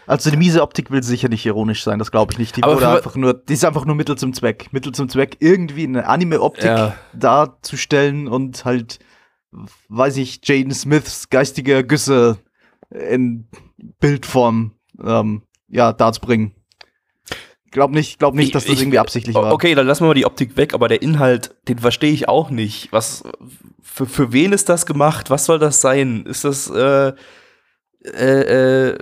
[0.07, 2.57] Also die miese Optik will sicher nicht ironisch sein, das glaube ich nicht.
[2.57, 4.67] Die Aber einfach nur, die ist einfach nur Mittel zum Zweck.
[4.71, 6.95] Mittel zum Zweck, irgendwie eine Anime-Optik Ja.
[7.13, 8.99] darzustellen und halt,
[9.89, 12.39] weiß ich, Jaden Smiths geistige Güsse
[12.89, 13.47] in
[13.99, 14.73] Bildform
[15.05, 16.53] ähm, ja, darzubringen.
[17.71, 19.53] Glaub nicht, glaub nicht, dass das Ich- irgendwie absichtlich war.
[19.53, 22.49] Okay, dann lassen wir mal die Optik weg, aber der Inhalt, den verstehe ich auch
[22.49, 22.91] nicht.
[22.91, 23.23] Was
[23.81, 25.29] für, für wen ist das gemacht?
[25.29, 26.25] Was soll das sein?
[26.25, 27.13] Ist das äh,
[28.03, 28.97] äh, äh,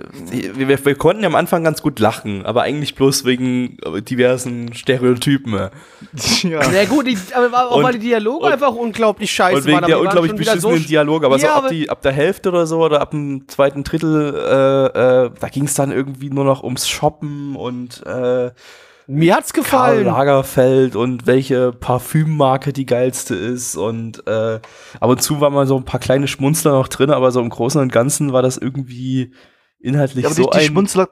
[0.56, 5.54] wir, wir, konnten ja am Anfang ganz gut lachen, aber eigentlich bloß wegen diversen Stereotypen.
[5.54, 6.60] ja.
[6.72, 9.80] Na gut, die, aber auch Und- weil die Dialoge und- einfach unglaublich scheiße Und wegen
[9.80, 9.86] waren.
[9.88, 12.66] der unglaublich beschissenen sch- Dialoge, aber so Ja, ab, aber- die, ab der Hälfte oder
[12.66, 16.62] so oder ab dem zweiten Drittel, äh, äh, da ging es dann irgendwie nur noch
[16.62, 18.50] ums Shoppen und äh,
[19.12, 20.04] Mir hat's Karl gefallen.
[20.06, 24.60] Lagerfeld und welche Parfümmarke die geilste ist und äh,
[25.00, 27.48] ab und zu war mal so ein paar kleine Schmunzler noch drin, aber so im
[27.50, 29.34] Großen und Ganzen war das irgendwie
[29.80, 31.08] inhaltlich Ja, aber so die, die ein Schmunzler,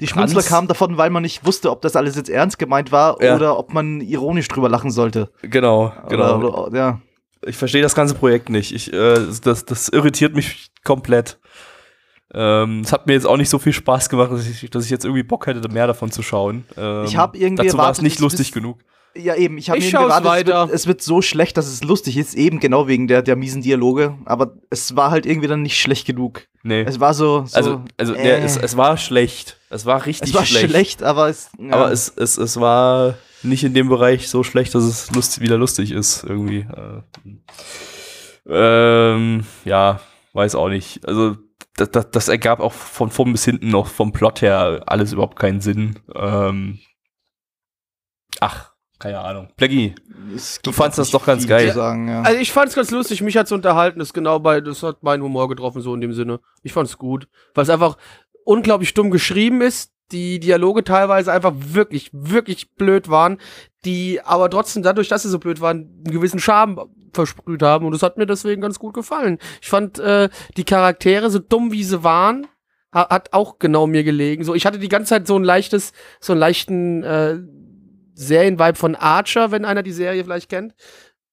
[0.00, 2.90] die Schmunzler Trans- kamen davon, weil man nicht wusste, ob das alles jetzt ernst gemeint
[2.90, 3.36] war Ja.
[3.36, 5.30] oder ob man ironisch drüber lachen sollte.
[5.42, 7.00] genau genau Oder, oder, ja.
[7.44, 8.72] ich verstehe das ganze Projekt nicht.
[8.74, 11.38] Ich, äh, das, das irritiert mich komplett.
[12.34, 14.90] Ähm, es hat mir jetzt auch nicht so viel Spaß gemacht, dass ich, dass ich
[14.90, 16.64] jetzt irgendwie Bock hätte, mehr davon zu schauen.
[16.76, 18.78] Ähm, Ich hab irgendwie dazu war es nicht es lustig ist- genug.
[19.14, 19.58] Ja, eben.
[19.58, 20.66] Ich habe mir gewartet, es weiter.
[20.68, 23.60] wird, es wird so schlecht, dass es lustig ist, eben genau wegen der, der miesen
[23.60, 24.14] Dialoge.
[24.24, 26.46] Aber es war halt irgendwie dann nicht schlecht genug.
[26.62, 26.80] Nee.
[26.80, 27.44] Es war so.
[27.44, 29.58] so also, also äh, der, es, es war schlecht.
[29.68, 31.02] Es war richtig es war schlecht.
[31.02, 31.50] aber es.
[31.58, 31.74] Ja.
[31.74, 35.58] Aber es, es, es war nicht in dem Bereich so schlecht, dass es lust, wieder
[35.58, 36.60] lustig ist, irgendwie.
[36.60, 37.02] Äh,
[38.48, 40.00] ähm, ja,
[40.32, 41.06] weiß auch nicht.
[41.06, 41.36] Also,
[41.76, 45.38] das, das, das ergab auch von vorn bis hinten noch vom Plot her alles überhaupt
[45.38, 45.98] keinen Sinn.
[46.14, 46.80] Ähm,
[48.40, 49.48] ach, keine Ahnung.
[49.56, 49.94] Blackie,
[50.62, 51.72] du fandst das doch ganz geil.
[51.72, 52.22] Sagen, ja.
[52.22, 55.22] Also ich fand's ganz lustig, mich hat's unterhalten, das ist genau bei, das hat meinen
[55.22, 56.40] Humor getroffen, so in dem Sinne.
[56.62, 57.96] Ich fand's gut, weil es einfach
[58.44, 63.38] unglaublich dumm geschrieben ist, die Dialoge teilweise einfach wirklich, wirklich blöd waren,
[63.84, 66.80] die aber trotzdem dadurch, dass sie so blöd waren, einen gewissen Charme
[67.12, 69.38] versprüht haben und das hat mir deswegen ganz gut gefallen.
[69.60, 72.46] Ich fand äh, die Charaktere, so dumm wie sie waren,
[72.92, 74.44] ha hat auch genau mir gelegen.
[74.44, 77.38] So, ich hatte die ganze Zeit so ein leichtes, so einen leichten äh,
[78.14, 80.74] Serienvibe von Archer, wenn einer die Serie vielleicht kennt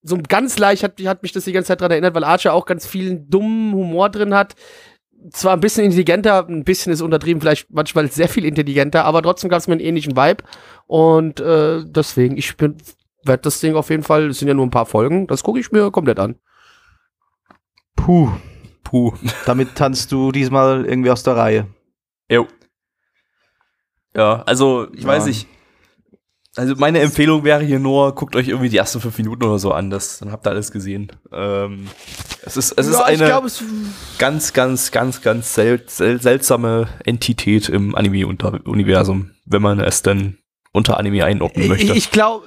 [0.02, 2.66] so ganz leicht hat, hat mich das die ganze Zeit dran erinnert, weil Archer auch
[2.66, 4.56] ganz vielen dummen Humor drin hat.
[5.32, 9.50] Zwar ein bisschen intelligenter, ein bisschen ist untertrieben, vielleicht manchmal sehr viel intelligenter, aber trotzdem
[9.50, 10.44] gab es mir einen ähnlichen Vibe.
[10.88, 12.78] Und äh, deswegen, ich bin,
[13.26, 15.60] werde das Ding auf jeden Fall, es sind ja nur ein paar Folgen, das gucke
[15.60, 16.36] ich mir komplett an.
[17.96, 18.30] Puh.
[18.84, 19.14] Puh.
[19.46, 21.68] Damit tanzt du diesmal irgendwie aus der Reihe.
[22.32, 22.48] Jo.
[24.16, 25.08] Ja, also, ich Ja.
[25.08, 25.48] weiß nicht.
[26.56, 29.72] Also, meine Empfehlung wäre hier nur, guckt euch irgendwie die ersten fünf Minuten oder so
[29.72, 31.12] an, das, dann habt ihr alles gesehen.
[31.32, 31.88] Ähm,
[32.44, 33.64] es ist, es ist ja, ich eine glaube, es
[34.18, 40.38] ganz, ganz, ganz, ganz sel sel seltsame Entität im Anime-Universum, wenn man es denn
[40.72, 41.94] unter Anime einordnen ich, möchte.
[41.94, 42.46] ich glaube,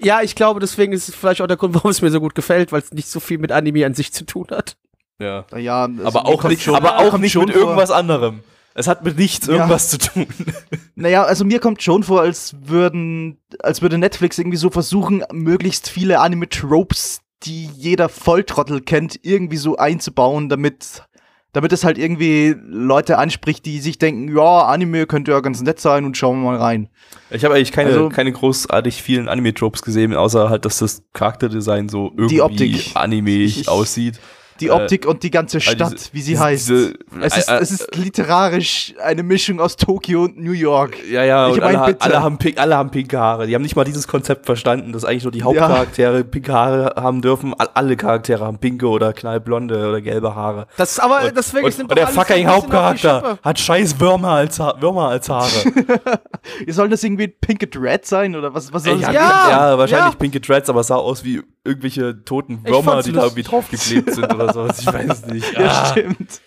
[0.00, 2.34] ja, ich glaube, deswegen ist es vielleicht auch der Grund, warum es mir so gut
[2.34, 4.76] gefällt, weil es nicht so viel mit Anime an sich zu tun hat.
[5.18, 5.44] ja.
[5.56, 8.40] Ja, also Aber auch nicht, schon- aber auch nicht schon mit vor- irgendwas anderem.
[8.74, 9.54] Es hat mit nichts Ja.
[9.54, 10.26] irgendwas zu tun.
[10.94, 15.88] Naja, also mir kommt schon vor, als würden, als würde Netflix irgendwie so versuchen, möglichst
[15.88, 21.04] viele Anime-Tropes, die jeder Volltrottel kennt, irgendwie so einzubauen, damit,
[21.52, 25.80] damit es halt irgendwie Leute anspricht, die sich denken, ja, Anime könnte ja ganz nett
[25.80, 26.88] sein und schauen wir mal rein.
[27.30, 31.88] Ich habe eigentlich keine, Also- keine großartig vielen Anime-Tropes gesehen, außer halt, dass das Charakterdesign
[31.88, 32.90] so irgendwie Optik.
[32.94, 34.18] anime-ig Ich- aussieht.
[34.60, 36.68] Die Äh, Optik und die ganze Weil Stadt, diese- wie sie diese- heißt.
[36.68, 40.96] diese- es, ist, äh, äh, es ist literarisch eine Mischung aus Tokio und New York.
[41.10, 42.00] Ja, ja, Ich und alle, bitte.
[42.02, 43.46] alle, haben pink, alle haben pinke Haare.
[43.46, 47.22] Die haben nicht mal dieses Konzept verstanden, dass eigentlich nur die Hauptcharaktere pinke Haare haben
[47.22, 47.54] dürfen.
[47.58, 50.66] All- Alle Charaktere haben pinke oder knallblonde oder gelbe Haare.
[50.76, 54.74] Das, aber Und, und, es nimmt und der fucking Hauptcharakter hat scheiß Würmer als, ha
[54.80, 55.48] Würmer als Haare.
[56.68, 59.78] Soll das irgendwie Pinkett Red sein oder was, was soll Ich das hab- Ja, ja,
[59.78, 60.18] wahrscheinlich ja.
[60.18, 64.32] pinke Dreads, aber es sah aus wie irgendwelche toten Würmer, die da irgendwie draufgeklebt sind
[64.32, 64.80] oder sowas.
[64.80, 65.52] Ich weiß es nicht.
[65.58, 65.86] Ja, Ah.
[65.92, 66.40] stimmt.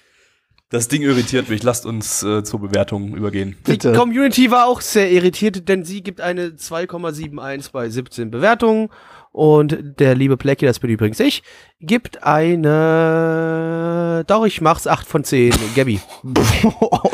[0.69, 1.63] Das Ding irritiert mich.
[1.63, 3.57] Lasst uns äh, zur Bewertung übergehen.
[3.67, 3.91] Die Bitte.
[3.91, 8.87] Community war auch sehr irritiert, denn sie gibt eine 2,71 bei 17 Bewertungen.
[9.33, 11.43] Und der liebe Plecky, das bin übrigens ich,
[11.81, 14.23] gibt eine.
[14.27, 15.53] Doch, ich mach's 8 von 10.
[15.75, 15.99] Gabby.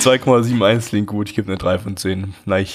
[0.00, 1.28] 2,71 klingt gut.
[1.28, 2.34] Ich gebe eine 3 von 10.
[2.46, 2.66] Nein.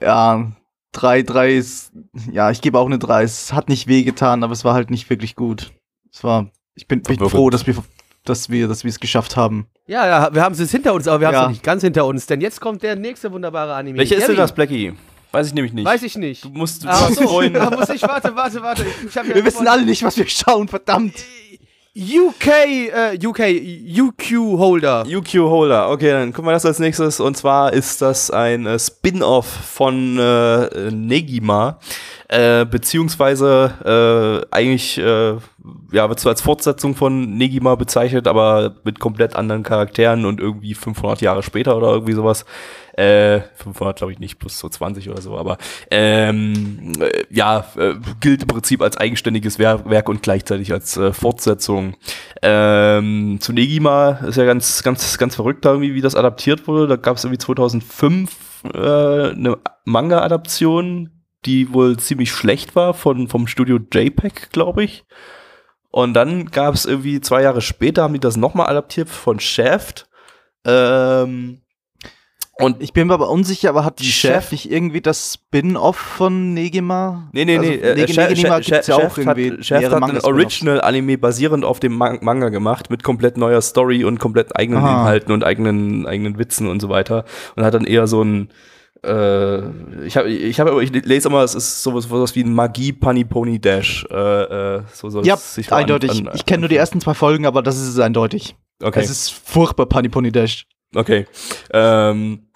[0.00, 0.50] ja,
[0.92, 1.92] 3, 3 ist,
[2.32, 3.22] ja, ich gebe auch eine 3.
[3.22, 5.72] Es hat nicht wehgetan, aber es war halt nicht wirklich gut.
[6.12, 7.76] Es war, ich bin, bin froh, dass wir,
[8.24, 9.66] dass wir, dass wir es geschafft haben.
[9.86, 12.06] Ja, ja, wir haben es jetzt hinter uns, aber wir haben es nicht ganz hinter
[12.06, 13.98] uns, denn jetzt kommt der nächste wunderbare Anime.
[13.98, 14.94] Welcher ist denn das, Blackie?
[15.32, 15.84] Weiß ich nämlich nicht.
[15.84, 16.44] Weiß ich nicht.
[16.44, 17.52] Du musst, du musst so, freuen.
[17.70, 18.84] muss ich, warte, warte, warte.
[19.08, 21.14] Ich hab ja Wir wissen alle nicht, was wir schauen, verdammt.
[22.00, 23.40] UK, äh, UK,
[24.00, 25.04] UQ Holder.
[25.06, 25.90] UQ Holder.
[25.90, 27.20] Okay, dann gucken wir das als nächstes.
[27.20, 31.78] Und zwar ist das ein äh, Spin-off von äh, Negima.
[32.32, 35.34] Äh, beziehungsweise äh, eigentlich äh,
[35.90, 40.74] ja, wird so als Fortsetzung von Negima bezeichnet, aber mit komplett anderen Charakteren und irgendwie
[40.74, 42.44] 500 Jahre später oder irgendwie sowas.
[42.92, 45.58] Äh, 500 glaube ich nicht, plus so 20 oder so, aber
[45.90, 51.12] ähm, äh, ja, äh, gilt im Prinzip als eigenständiges Wer Werk und gleichzeitig als äh,
[51.12, 51.96] Fortsetzung.
[52.42, 56.86] Ähm, zu Negima ist ja ganz, ganz, ganz verrückt irgendwie, wie das adaptiert wurde.
[56.86, 58.36] Da gab es irgendwie 2005
[58.72, 61.10] äh, eine Manga-Adaption,
[61.46, 65.04] die wohl ziemlich schlecht war von, vom Studio JPEG, glaube ich.
[65.90, 70.08] Und dann gab es irgendwie zwei Jahre später, haben die das nochmal adaptiert von Shaft.
[70.64, 71.62] Ähm,
[72.58, 75.96] und Ich bin mir aber unsicher, aber hat Die Chef- Chef nicht irgendwie das Spin-off
[75.96, 77.30] von Negima?
[77.32, 77.76] Nee, nee, Also, nee.
[77.76, 80.20] äh, Neg Chef- Negima Chef- gibt's ja auch irgendwie hat, Chef hat ein.
[80.20, 85.00] Original-Anime basierend auf dem Man Manga gemacht, mit komplett neuer Story und komplett eigenen Aha.
[85.00, 87.24] Inhalten und eigenen, eigenen Witzen und so weiter.
[87.56, 88.50] Und hat dann eher so ein
[89.04, 89.60] äh,
[90.04, 93.24] ich habe, ich habe, ich lese immer, es ist sowas, sowas wie ein Magie Punny
[93.24, 94.06] Pony Dash.
[94.10, 94.16] Äh,
[94.76, 96.10] äh, so soll Ja, sich so an- eindeutig.
[96.26, 98.56] an- ich kenne nur die ersten zwei Folgen, aber das ist es eindeutig.
[98.82, 99.00] Okay.
[99.00, 100.66] Es ist furchtbar, Punny Pony Dash.
[100.94, 101.26] Okay.
[101.72, 102.48] Ähm,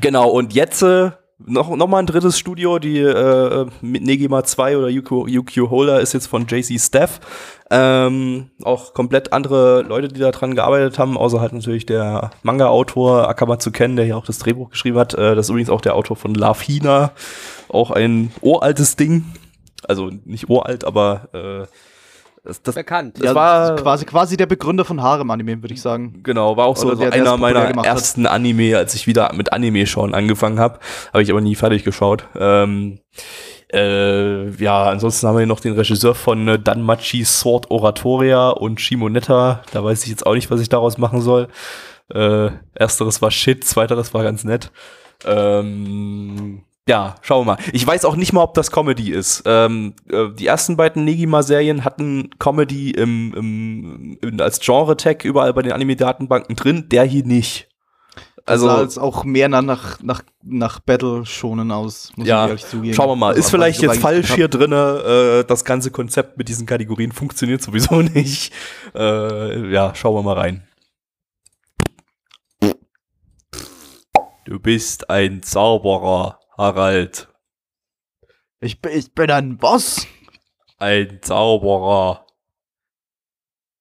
[0.00, 1.10] genau, und jetzt äh,
[1.46, 6.00] noch, noch mal ein drittes Studio, die äh, mit Negima 2 oder UQ, UQ Holder
[6.00, 7.20] ist jetzt von JC Staff.
[7.70, 13.28] Ähm, auch komplett andere Leute, die da dran gearbeitet haben, außer halt natürlich der Manga-Autor
[13.28, 15.14] Akamatsu Ken, der hier auch das Drehbuch geschrieben hat.
[15.14, 17.12] Äh, das ist übrigens auch der Autor von Love Hina,
[17.68, 19.24] auch ein uraltes Ding.
[19.86, 21.66] Also nicht uralt, aber äh,
[22.42, 23.22] das, das, Bekannt.
[23.22, 26.22] Das war- quasi, quasi der Begründer von Harem-Anime, würde ich sagen.
[26.22, 27.94] Genau, war auch so, so der, einer meiner gemacht hat.
[27.94, 30.78] ersten Anime, als ich wieder mit Anime schauen angefangen habe.
[31.12, 32.24] Habe ich aber nie fertig geschaut.
[32.36, 32.98] Ähm,
[33.72, 38.80] äh, ja, ansonsten haben wir hier noch den Regisseur von äh, Danmachi Sword Oratoria und
[38.80, 39.62] Shimonetta.
[39.72, 41.48] Da weiß ich jetzt auch nicht, was ich daraus machen soll.
[42.12, 44.72] Äh, ersteres war Shit, zweiteres war ganz nett.
[45.24, 47.62] Ähm, ja, schauen wir mal.
[47.72, 49.42] Ich weiß auch nicht mal, ob das Comedy ist.
[49.46, 55.72] Ähm, äh, die ersten beiden Negima-Serien hatten Comedy im, im, als Genre-Tag überall bei den
[55.72, 57.68] Anime-Datenbanken drin, der hier nicht.
[58.46, 62.66] Also sah jetzt auch mehr nach, nach, nach Battle schonen aus, muss Ja, ich ehrlich
[62.66, 62.94] zugeben.
[62.94, 63.36] schauen wir mal.
[63.36, 65.42] Ist vielleicht jetzt falsch hier drinne.
[65.42, 68.52] Äh, das ganze Konzept mit diesen Kategorien funktioniert sowieso nicht.
[68.96, 70.66] Äh, ja, schauen wir mal rein.
[74.46, 77.26] Du bist ein Zauberer, Harald.
[78.60, 80.06] Ich, bin- ich bin ein Boss,
[80.76, 82.26] Ein Zauberer.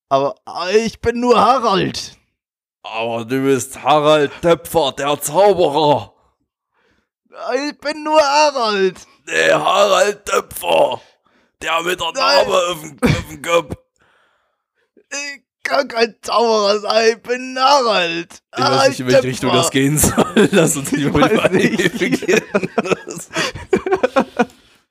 [0.07, 2.17] aber äh, ich bin nur Harald.
[2.83, 6.13] Aber du bist Harald Töpfer, der Zauberer.
[7.67, 9.05] Ich bin nur Harald.
[9.27, 11.01] Der Harald Töpfer.
[11.61, 12.11] Der mit der.
[12.13, 12.81] Narbe auf
[13.29, 13.75] dem Kopf.
[15.11, 18.41] Ich kann kein Zauberer sein, ich bin Harald.
[18.57, 20.49] Ich weiß nicht, in welche Richtung das gehen soll.
[20.51, 21.11] Lass uns nicht.
[21.11, 22.41] beginnen.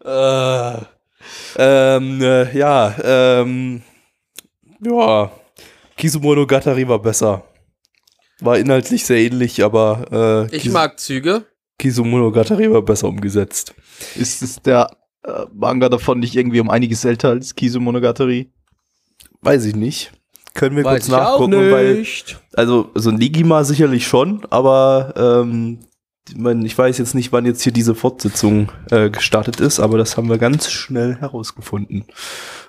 [0.04, 0.76] äh,
[1.56, 3.82] ähm, äh, ja, ähm,
[4.80, 5.30] ja,
[5.96, 7.44] Kisumonogatari war besser.
[8.40, 11.44] War inhaltlich sehr ähnlich, aber äh, Ich mag Züge.
[11.78, 13.74] Kisumonogatari war besser umgesetzt.
[14.14, 14.90] Ist es der
[15.24, 18.52] äh, Manga davon nicht irgendwie um einiges älter als Kisumonogatari?
[19.40, 20.12] Weiß ich nicht.
[20.58, 22.04] Können wir Weiß kurz ich auch nachgucken, weil.
[22.54, 25.78] Also, so Negima sicherlich schon, aber ähm,
[26.64, 30.28] ich weiß jetzt nicht, wann jetzt hier diese Fortsetzung äh, gestartet ist, aber das haben
[30.28, 32.06] wir ganz schnell herausgefunden.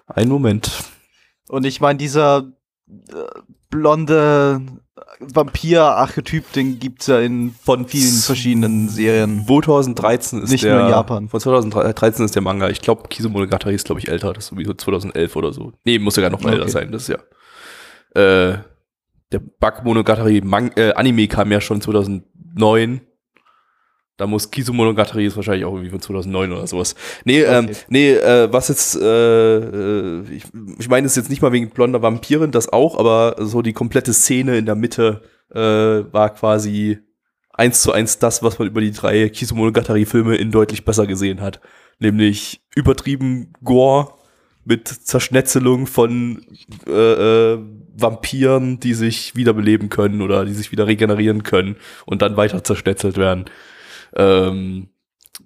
[0.06, 0.72] Ein Moment.
[1.50, 2.52] Und ich meine, dieser
[2.88, 3.14] äh,
[3.72, 4.62] blonde
[5.20, 9.46] Vampir-Archetyp, den gibt's ja in Von vielen verschiedenen Serien.
[9.48, 10.76] 2013 ist Nicht der.
[10.76, 11.28] nur in Japan.
[11.28, 12.70] Von 2013 ist der Manga.
[12.70, 14.34] Ich glaube, Kisumonogatari ist, glaube ich, älter.
[14.34, 15.74] Das ist sowieso 2011 oder so.
[15.86, 16.52] Nee, muss ja gar noch Okay.
[16.54, 16.92] älter sein.
[16.92, 17.18] Das ist ja.
[18.16, 18.58] Äh,
[19.32, 23.02] der Bakemonogatari Man äh, Anime kam ja schon 2009.
[24.18, 26.96] Da muss Kisumonogatari ist wahrscheinlich auch irgendwie von 2009 oder sowas.
[27.24, 27.58] Nee, Okay.
[27.58, 30.44] ähm, nee, äh, was jetzt, äh, äh, ich,
[30.78, 34.12] ich meine es jetzt nicht mal wegen blonder Vampirin, das auch, aber so die komplette
[34.12, 35.22] Szene in der Mitte
[35.54, 37.00] äh, war quasi
[37.54, 41.62] eins zu eins das, was man über die drei Kisumonogatari-Filme in deutlich besser gesehen hat.
[42.00, 44.14] Nämlich übertrieben Gore
[44.66, 46.46] mit Zerschnetzelung von
[46.88, 47.60] äh, äh,
[48.02, 53.18] Vampiren, die sich wiederbeleben können oder die sich wieder regenerieren können und dann weiter zerschnetzelt
[53.18, 53.46] werden.
[54.16, 54.90] Ähm,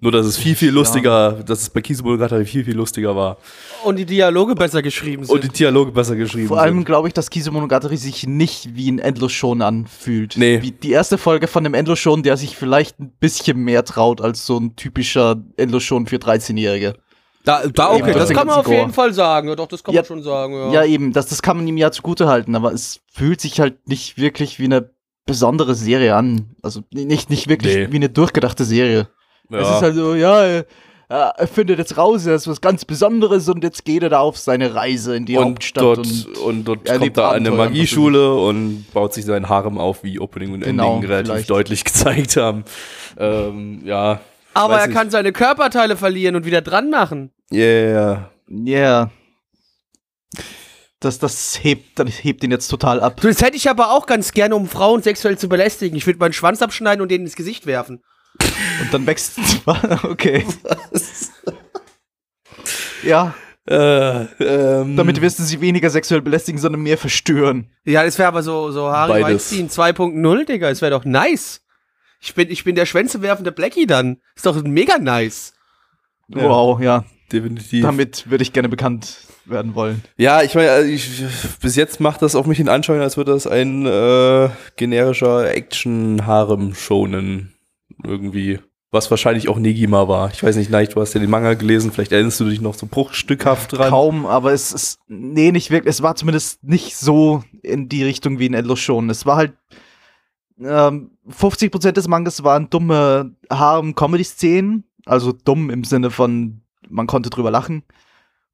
[0.00, 3.38] nur, dass es viel, viel lustiger, dass es bei Kisumonogatari viel, viel lustiger war.
[3.84, 5.34] Und die Dialoge besser geschrieben sind.
[5.34, 8.98] Und die Dialoge besser geschrieben Vor allem glaube ich, dass Kisumonogatari sich nicht wie ein
[8.98, 10.36] Endlos Schon anfühlt.
[10.36, 10.60] Nee.
[10.62, 14.20] Wie die erste Folge von einem Endlos Schon, der sich vielleicht ein bisschen mehr traut
[14.20, 16.94] als so ein typischer Endlos Schon für 13-Jährige.
[17.44, 18.92] Da, da okay, Eben, das kann man auf jeden.
[18.92, 19.48] Fall sagen.
[19.48, 20.00] Ja, doch, das kann Ja.
[20.00, 20.54] man schon sagen.
[20.54, 20.72] Ja.
[20.72, 23.86] Ja, eben, das, das kann man ihm ja zugute halten, aber es fühlt sich halt
[23.88, 24.90] nicht wirklich wie eine
[25.26, 26.54] besondere Serie an.
[26.62, 27.88] Also nicht, nicht wirklich Nee.
[27.90, 29.08] wie eine durchgedachte Serie.
[29.50, 29.76] Es Ja.
[29.76, 30.64] ist halt so, ja, äh,
[31.08, 34.38] er findet jetzt raus, er ist was ganz Besonderes und jetzt geht er da auf
[34.38, 38.34] seine Reise in die und Hauptstadt dort, und und, dort kommt er an eine Magieschule
[38.34, 41.50] und baut sich seinen Harem auf, wie Opening und Genau, Ending relativ vielleicht.
[41.50, 42.64] deutlich gezeigt haben.
[43.18, 44.20] Ähm, ja.
[44.54, 44.96] Aber weiß er nicht.
[44.96, 47.30] kann seine Körperteile verlieren und wieder dran machen.
[47.52, 48.30] Yeah.
[48.48, 49.10] Ja.
[51.00, 53.20] Das, das, hebt, das hebt ihn jetzt total ab.
[53.20, 55.96] Das hätte ich aber auch ganz gerne, um Frauen sexuell zu belästigen.
[55.98, 58.02] Ich würde meinen Schwanz abschneiden und denen ins Gesicht werfen.
[58.80, 59.38] Und dann wächst.
[60.02, 60.44] okay.
[63.02, 63.34] Ja,
[63.68, 67.70] Äh, ähm, damit wirst du sie weniger sexuell belästigen, sondern mehr verstören.
[67.84, 69.52] Ja, das wäre aber so, so Harry Beides.
[69.52, 70.68] Weinstein 2.0, Digga.
[70.68, 71.62] Das wäre doch nice.
[72.20, 74.20] Ich bin, ich bin der Schwänze werfende Blackie dann.
[74.34, 75.52] Ist doch mega nice.
[76.28, 76.42] Ja.
[76.42, 77.04] Wow, ja.
[77.32, 77.82] Definitiv.
[77.82, 80.02] Damit würde ich gerne bekannt werden wollen.
[80.16, 81.22] Ja, ich meine, also ich,
[81.60, 87.54] bis jetzt macht das auf mich den Anschein, als würde das ein äh, generischer Action-Harem-Shonen
[88.02, 88.58] irgendwie.
[88.90, 90.30] Was wahrscheinlich auch Negima war.
[90.30, 92.74] Ich weiß nicht, Neich, du hast ja den Manga gelesen, vielleicht erinnerst du dich noch
[92.74, 93.90] so bruchstückhaft dran.
[93.90, 95.00] Kaum, aber es ist.
[95.08, 95.90] Nee, nicht wirklich.
[95.90, 99.10] Es war zumindest nicht so in die Richtung wie in Endlos schon.
[99.10, 99.54] Es war halt.
[100.60, 104.84] Ähm, 50% des Mangas waren dumme Harem-Comedy-Szenen.
[105.06, 107.82] Also dumm im Sinne von, man konnte drüber lachen.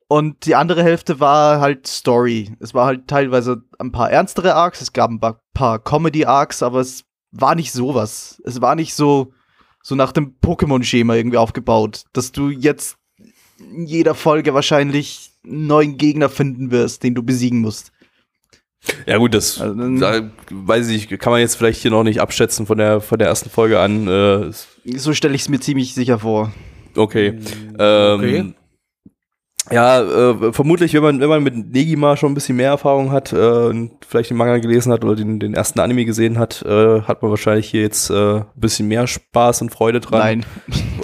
[0.08, 2.56] Und die andere Hälfte war halt Story.
[2.58, 7.04] Es war halt teilweise ein paar ernstere Arcs, es gab ein paar, Comedy-Arcs, aber es
[7.30, 8.42] war nicht sowas.
[8.44, 9.32] Es war nicht so,
[9.82, 12.96] so nach dem Pokémon-Schema irgendwie aufgebaut, dass du jetzt
[13.60, 17.92] in jeder Folge wahrscheinlich einen neuen Gegner finden wirst, den du besiegen musst.
[19.06, 22.66] Ja gut, das Also da, weiß ich, kann man jetzt vielleicht hier noch nicht abschätzen
[22.66, 24.08] von der von der ersten Folge an.
[24.08, 24.50] Äh,
[24.96, 26.52] So stelle ich es mir ziemlich sicher vor.
[26.96, 27.38] Okay.
[27.78, 28.54] Ähm, Okay.
[29.70, 33.32] Ja, äh, vermutlich, wenn man, wenn man mit Negima schon ein bisschen mehr Erfahrung hat
[33.32, 37.02] äh, und vielleicht den Manga gelesen hat oder den, den ersten Anime gesehen hat, äh,
[37.02, 40.20] hat man wahrscheinlich hier jetzt äh, ein bisschen mehr Spaß und Freude dran.
[40.20, 40.46] Nein.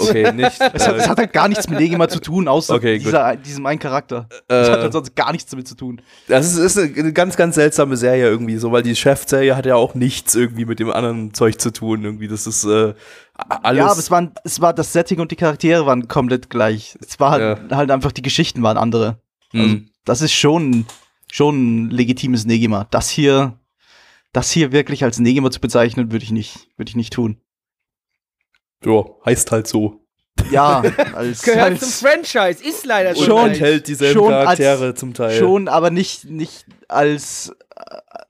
[0.00, 0.60] Okay, nicht.
[0.72, 3.64] Es hat, es hat halt gar nichts mit Negima zu tun, außer Okay, dieser, diesem
[3.66, 4.28] einen Charakter.
[4.48, 6.00] Es hat äh, halt sonst gar nichts damit zu tun.
[6.28, 9.76] das ist, ist eine ganz, ganz seltsame Serie irgendwie so, weil die Chef-Serie hat ja
[9.76, 12.04] auch nichts irgendwie mit dem anderen Zeug zu tun.
[12.04, 12.94] Irgendwie, das ist äh,
[13.34, 13.78] alles.
[13.78, 16.96] Ja, aber es, waren, es war das Setting und die Charaktere waren komplett gleich.
[17.06, 19.20] Es war halt, halt einfach, die Geschichten waren andere.
[19.52, 19.88] Also, Hm.
[20.04, 20.86] das ist schon,
[21.30, 22.86] schon ein legitimes Negima.
[22.90, 23.58] Das hier,
[24.32, 27.38] das hier wirklich als Negima zu bezeichnen, würde ich nicht, würde ich nicht tun.
[28.86, 30.00] Ja, heißt halt so.
[30.50, 30.82] Ja,
[31.14, 33.20] als, Gehört zum als Franchise, ist leider so.
[33.22, 33.48] Und Schon.
[33.50, 35.38] enthält dieselben schon als- Charaktere zum Teil.
[35.38, 37.52] schon, aber nicht, nicht als,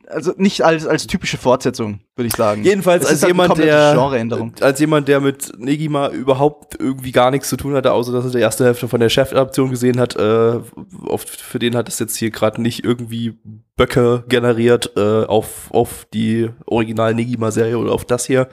[0.08, 2.62] also nicht als, als typische Fortsetzung, würde ich sagen.
[2.64, 4.52] Jedenfalls Es als ist halt jemand, der Genreänderung.
[4.60, 8.30] als jemand, der mit Negima überhaupt irgendwie gar nichts zu tun hatte, außer dass er
[8.30, 10.60] die erste Hälfte von der Chefadaption gesehen hat, äh,
[11.06, 13.38] oft für den hat es jetzt hier gerade nicht irgendwie
[13.76, 18.48] Böcke generiert äh, auf, auf die original Negima-Serie oder auf das hier.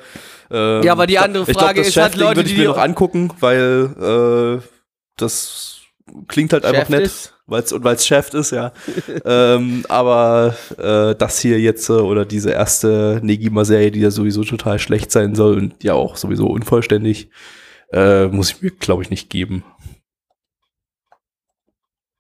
[0.52, 2.50] Ähm, Ja, aber die ich glaub- andere ich glaub, Frage das ist halt Leute, würde
[2.50, 4.68] ich die mir die- noch angucken, weil äh,
[5.18, 5.82] das
[6.28, 7.02] klingt halt einfach Chef nett.
[7.04, 7.33] ist.
[7.46, 8.72] Weil's, und weil es Chef ist, ja.
[9.26, 14.80] ähm, aber äh, das hier jetzt äh, oder diese erste Negima-Serie, die ja sowieso total
[14.80, 17.30] schlecht sein soll und ja auch sowieso unvollständig,
[17.92, 19.66] äh, muss ich mir, glaube ich, nicht geben.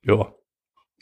[0.05, 0.33] Ja,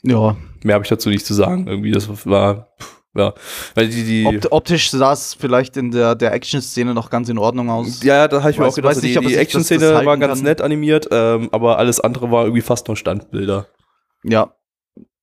[0.04, 1.66] Ja, mehr habe ich dazu nicht zu sagen.
[1.66, 2.68] Irgendwie, das war,
[3.16, 3.34] ja,
[3.74, 7.38] weil die, die Opt optisch sah es vielleicht in der, der Action-Szene noch ganz in
[7.38, 8.04] Ordnung aus.
[8.04, 10.44] ja, da habe ich mir auch gedacht, die, nicht, die Action-Szene war ganz kann.
[10.44, 13.66] nett animiert, ähm, aber alles andere war irgendwie fast nur Standbilder.
[14.24, 14.54] Ja.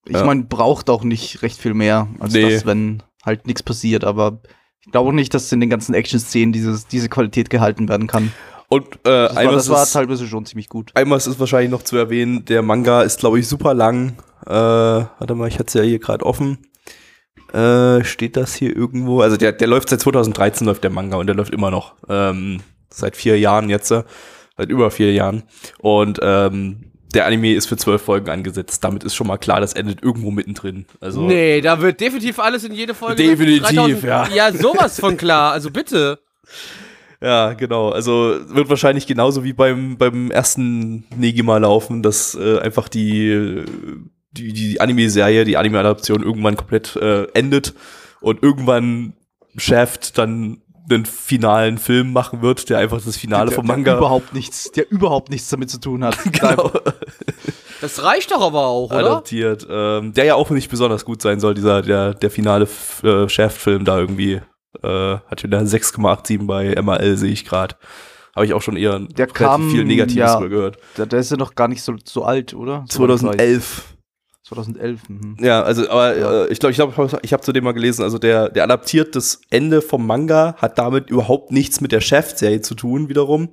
[0.06, 0.26] Ich Ja.
[0.26, 2.50] meine, braucht auch nicht recht viel mehr als Nee.
[2.54, 4.42] das, wenn halt nichts passiert, aber
[4.86, 8.32] ich glaube auch nicht, dass in den ganzen Action-Szenen dieses, diese Qualität gehalten werden kann.
[8.70, 10.92] Und äh, Das, war, einmal das ist war teilweise schon ziemlich gut.
[10.96, 14.16] Einmal ist es wahrscheinlich noch zu erwähnen, der Manga ist, glaube ich, super lang.
[14.46, 16.60] Äh, warte mal, ich hatte es ja hier gerade offen.
[17.54, 19.22] Äh, steht das hier irgendwo?
[19.22, 21.96] Also der, der läuft seit 2013, läuft der Manga und der läuft immer noch.
[22.08, 24.04] Ähm, seit vier Jahren jetzt, äh,
[24.56, 25.44] seit über vier Jahren.
[25.80, 28.84] Und ähm, der Anime ist für zwölf Folgen angesetzt.
[28.84, 30.86] Damit ist schon mal klar, das endet irgendwo mittendrin.
[31.02, 33.16] Also Nee, da wird definitiv alles in jede Folge.
[33.24, 34.28] Definitiv, ja.
[34.34, 35.52] Ja, sowas von klar.
[35.52, 36.20] Also bitte.
[37.22, 37.90] Ja, genau.
[37.90, 43.66] Also wird wahrscheinlich genauso wie beim, beim ersten Negima laufen, dass äh, einfach die,
[44.32, 47.74] die, die Anime-Serie, die Anime-Adaption irgendwann komplett äh, endet
[48.22, 49.12] und irgendwann
[49.58, 50.62] Shaft dann
[50.96, 54.72] einen finalen Film machen wird, der einfach das Finale der, vom der Manga überhaupt nichts,
[54.72, 56.18] der überhaupt nichts damit zu tun hat.
[56.32, 56.72] genau,
[57.82, 59.00] Das reicht doch aber auch, oder?
[59.00, 59.66] adaptiert.
[59.70, 62.68] Ähm, der ja auch nicht besonders gut sein soll, dieser, der, der finale
[63.04, 64.42] äh, Shaft-Film da irgendwie.
[64.84, 67.76] Äh, hat wieder 6,87 bei MAL, sehe ich gerade.
[68.36, 70.36] Habe ich auch schon eher Der kam, viel Negatives ja.
[70.36, 70.78] drüber gehört.
[70.98, 72.82] Der, der ist ja noch gar nicht so, so alt, oder?
[72.82, 72.90] Weiß.
[72.90, 73.84] 2011.
[74.50, 75.10] 2011.
[75.10, 75.38] Mhm.
[75.40, 76.44] Ja, also, aber Ja.
[76.46, 79.42] äh, ich glaube, ich, glaub, ich habe zudem mal gelesen, also der, der adaptiert das
[79.50, 83.50] Ende vom Manga, hat damit überhaupt nichts mit der Chef-Serie zu tun, wiederum,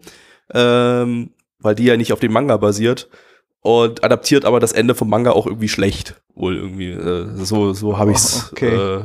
[0.53, 1.31] ähm,
[1.61, 3.09] weil die ja nicht auf dem Manga basiert
[3.61, 7.99] und adaptiert aber das Ende vom Manga auch irgendwie schlecht, wohl irgendwie, äh, so, so
[7.99, 8.75] habe ich's Oh, okay.
[8.75, 9.05] äh,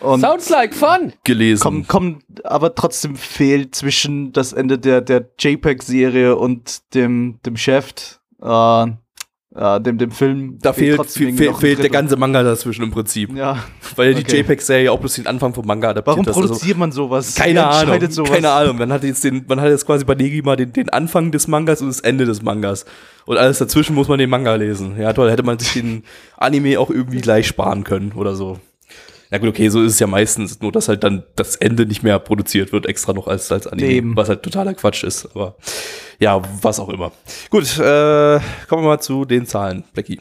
[0.00, 1.12] Und Sounds like fun.
[1.24, 1.62] gelesen.
[1.62, 8.18] kommt, kommt aber trotzdem fehlt zwischen das Ende der, der JPEG-Serie und dem, dem Chef,
[8.42, 8.86] äh,
[9.54, 10.58] äh, dem, dem Film.
[10.62, 13.34] da fehlt, trotzdem fe irgendwie fe noch ein fehlt der ganze Manga dazwischen im Prinzip,
[13.36, 13.58] Ja,
[13.96, 14.38] weil die okay.
[14.38, 17.34] JPEG-Serie auch bloß den Anfang vom Manga adaptiert warum also- produziert man sowas?
[17.34, 18.10] Keine Ahnung.
[18.10, 18.30] Sowas?
[18.30, 18.78] Keine Ahnung.
[18.78, 21.80] Man hat jetzt den, man hat jetzt quasi bei Negima den, den Anfang des Mangas
[21.80, 22.84] und das Ende des Mangas.
[23.24, 24.98] Und alles dazwischen muss man den Manga lesen.
[24.98, 26.02] Ja, toll, hätte man sich den
[26.36, 28.58] Anime auch irgendwie gleich sparen können oder so.
[29.32, 32.02] Na gut, okay, so ist es ja meistens, nur dass halt dann das Ende nicht
[32.02, 34.14] mehr produziert wird, extra noch als, als Anime, Eben.
[34.14, 35.24] was halt totaler Quatsch ist.
[35.34, 35.56] Aber
[36.18, 37.12] ja, was auch immer.
[37.48, 39.84] Gut, äh, kommen wir mal zu den Zahlen.
[39.94, 40.20] Blackie.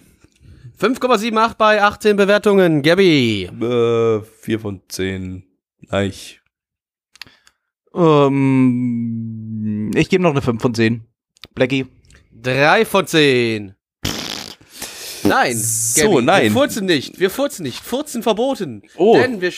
[0.80, 2.84] 5,78 bei 18 Bewertungen.
[2.84, 3.50] Gabby.
[3.62, 5.44] Äh, 4 von 10.
[5.90, 6.14] Nein.
[7.94, 11.04] Ähm, ich gebe noch eine 5 von 10.
[11.54, 11.86] Blackie.
[12.42, 13.76] 3 von 10.
[15.24, 15.58] Nein.
[15.96, 16.44] So, Gabby, nein.
[16.44, 17.20] Wir furzen nicht.
[17.20, 17.84] Wir furzen nicht.
[17.84, 18.84] Furzen verboten.
[18.98, 19.16] Oh.
[19.16, 19.52] Denn wir,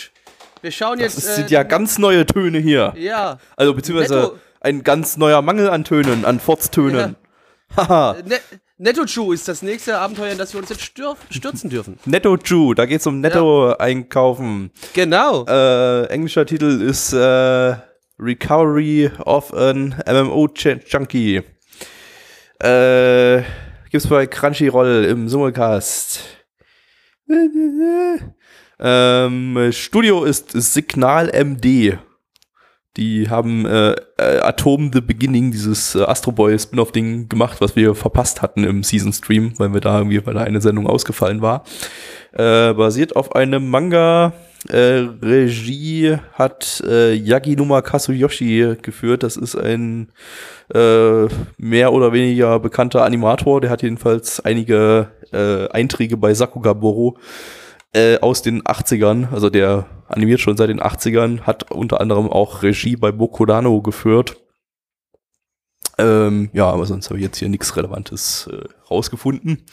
[0.62, 1.36] wir schauen Das jetzt.
[1.36, 2.94] sind äh, ja ganz neue Töne hier.
[2.98, 3.38] Ja.
[3.56, 7.16] Also beziehungsweise Netto- ein ganz neuer Mangel an Tönen, an Forztönen.
[7.76, 8.18] Haha.
[8.26, 8.40] Ne
[8.78, 12.00] Netto Chu ist das nächste Abenteuer, in das wir uns jetzt stür stürzen dürfen.
[12.06, 14.72] Netto Jew, da geht's um Netto einkaufen.
[14.94, 15.46] Genau.
[15.46, 17.76] Äh, englischer Titel ist äh,
[18.20, 20.50] Recovery of an MMO
[20.88, 21.44] Junkie.
[22.62, 23.44] Äh,
[23.94, 26.22] gibt's bei Crunchyroll im Simulcast.
[28.80, 32.00] ähm, Studio ist Signal MD.
[32.98, 37.94] Die haben äh, äh, Atom The Beginning, dieses äh, Astro Boy Spin-off-Ding gemacht, was wir
[37.94, 41.64] verpasst hatten im Season Stream, weil wir da irgendwie, weil da eine Sendung ausgefallen war.
[42.32, 44.34] Äh, basiert auf einem Manga.
[44.70, 49.24] Äh, Regie hat äh, Yaginuma Kazuyoshi geführt.
[49.24, 50.10] Das ist ein
[50.74, 53.60] äh, mehr oder weniger bekannter Animator.
[53.60, 57.18] Der hat jedenfalls einige äh, Einträge bei Sakugaboro
[57.94, 59.32] äh, aus den 80ern.
[59.32, 64.38] Also der animiert schon seit den 80ern, hat unter anderem auch Regie bei Bokodano geführt.
[65.98, 69.64] Ähm, ja, aber sonst habe ich jetzt hier nichts Relevantes äh, rausgefunden.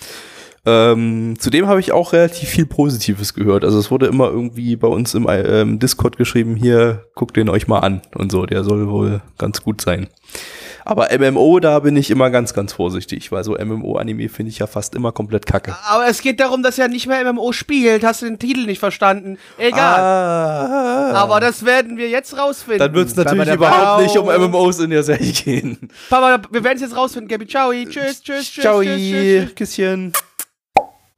[0.67, 3.65] Ähm, zudem habe ich auch relativ viel Positives gehört.
[3.65, 7.67] Also es wurde immer irgendwie bei uns im ähm, Discord geschrieben, hier, guckt den euch
[7.67, 10.09] mal an und so, der soll wohl ganz gut sein.
[10.85, 14.67] Aber MMO, da bin ich immer ganz, ganz vorsichtig, weil so MMO-Anime finde ich ja
[14.67, 15.77] fast immer komplett kacke.
[15.89, 18.03] Aber es geht darum, dass er nicht mehr MMO spielt.
[18.03, 19.39] Hast du den Titel nicht verstanden?
[19.59, 20.01] Egal.
[20.01, 22.81] Ah, Aber das werden wir jetzt rausfinden.
[22.81, 25.91] dann wird es natürlich überhaupt nicht um MMOs in der Serie gehen.
[26.09, 27.47] Papa, wir werden es jetzt rausfinden, Gabi.
[27.47, 27.73] Ciao.
[27.73, 28.63] Tschüss, tschüss, tschüss.
[28.63, 29.55] Ciao, tschüss, tschüss, tschüss.
[29.55, 30.13] Küsschen.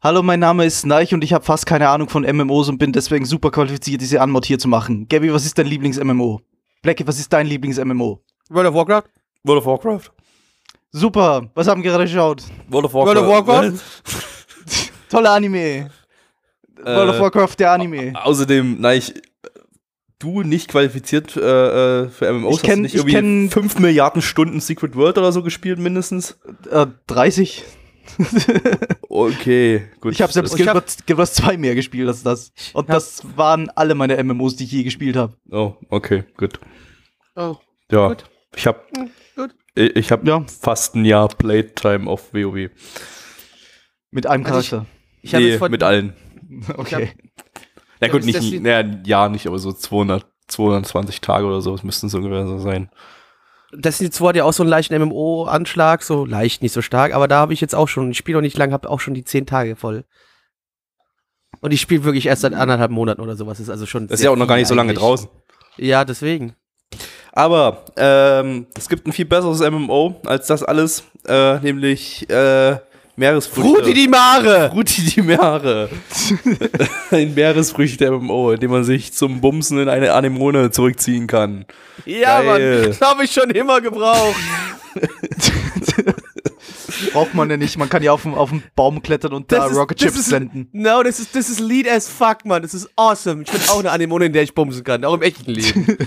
[0.03, 2.93] Hallo, mein Name ist Neich und ich habe fast keine Ahnung von MMOs und bin
[2.93, 5.07] deswegen super qualifiziert, diese Anmod hier zu machen.
[5.09, 6.41] Gabby, was ist dein Lieblings-MMO?
[6.83, 8.21] Blackie, was ist dein Lieblings-MMO?
[8.51, 9.05] World of Warcraft?
[9.45, 10.11] World of Warcraft.
[10.91, 12.43] Super, was haben wir gerade geschaut?
[12.69, 13.81] World of World of Warcraft?
[15.09, 15.89] Toller Anime.
[16.85, 18.13] World of Äh, Warcraft, der Anime.
[18.25, 19.15] Außerdem, nein, ich,
[20.19, 21.41] du nicht qualifiziert äh,
[22.03, 24.97] äh, für MMOs, Ich kenn- hast du nicht ich irgendwie kenn- 5 Milliarden Stunden Secret
[24.97, 26.37] World oder so gespielt mindestens?
[26.71, 27.63] Äh, 30.
[29.09, 30.13] Okay, gut.
[30.15, 32.53] Ich habe selbst Guild hab- Wars Guild Wars 2 mehr gespielt als das.
[32.73, 35.37] Und hab- das waren alle meine MMOs, die ich je gespielt habe.
[35.51, 36.59] Oh, okay, gut.
[37.37, 37.57] Oh.
[37.91, 38.25] Ja, Gut.
[38.57, 40.45] ich habe Hm, ich, ich habe Ja.
[40.47, 42.71] fast ein Jahr Playtime auf WoW.
[44.11, 44.91] Mit einem Also ich- Charakter.
[45.23, 46.15] Ich habe nee, jetzt von, mit allen.
[46.77, 47.13] okay.
[48.01, 48.37] Na Ja, gut, nicht,
[48.67, 52.59] ein Jahr nicht, aber so 200, 220 Tage oder so, das müssten es ungefähr so
[52.59, 52.91] sein.
[53.75, 57.27] Destiny 2 hat ja auch so einen leichten MMO-Anschlag, so leicht, nicht so stark, aber
[57.29, 59.25] da habe ich jetzt auch schon, ich spiele noch nicht lang, habe auch schon die
[59.25, 60.05] 10 Tage voll.
[61.61, 63.61] Und ich spiele wirklich erst seit anderthalb Monaten oder sowas.
[63.61, 64.99] Ist also schon Das ist ja auch noch gar nicht so lange eigentlich.
[65.03, 65.29] draußen.
[65.77, 66.55] Ja, deswegen.
[67.33, 72.77] Aber ähm, es gibt ein viel besseres MMO als das alles, äh, nämlich äh,
[73.17, 73.71] Meeresfrüchte.
[73.83, 74.71] Fruti die Mare!
[74.73, 75.91] Fruti die Meere.
[77.11, 81.67] ein Meeresfrüchte-MMO, in dem man sich zum Bumsen in eine Anemone zurückziehen kann.
[82.07, 82.81] Ja, Geil.
[82.81, 84.35] Mann, das habe ich schon immer gebraucht.
[87.13, 87.77] Braucht man ja nicht.
[87.79, 90.07] Man kann ja auf den, auf den Baum klettern und da Das ist- Rocket das
[90.07, 90.69] Chips ist- senden.
[90.73, 92.63] No, das ist, das ist lead as fuck, Mann.
[92.63, 93.43] Das ist awesome.
[93.43, 95.99] Ich bin auch eine Anemone, in der ich bumsen kann, auch im echten Leben.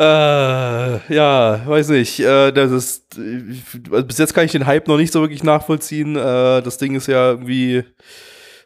[0.00, 2.20] Äh, ja, weiß nicht.
[2.20, 6.16] Äh, das ist, äh, bis jetzt kann ich den Hype noch nicht so wirklich nachvollziehen.
[6.16, 7.84] Äh, das Ding ist ja irgendwie,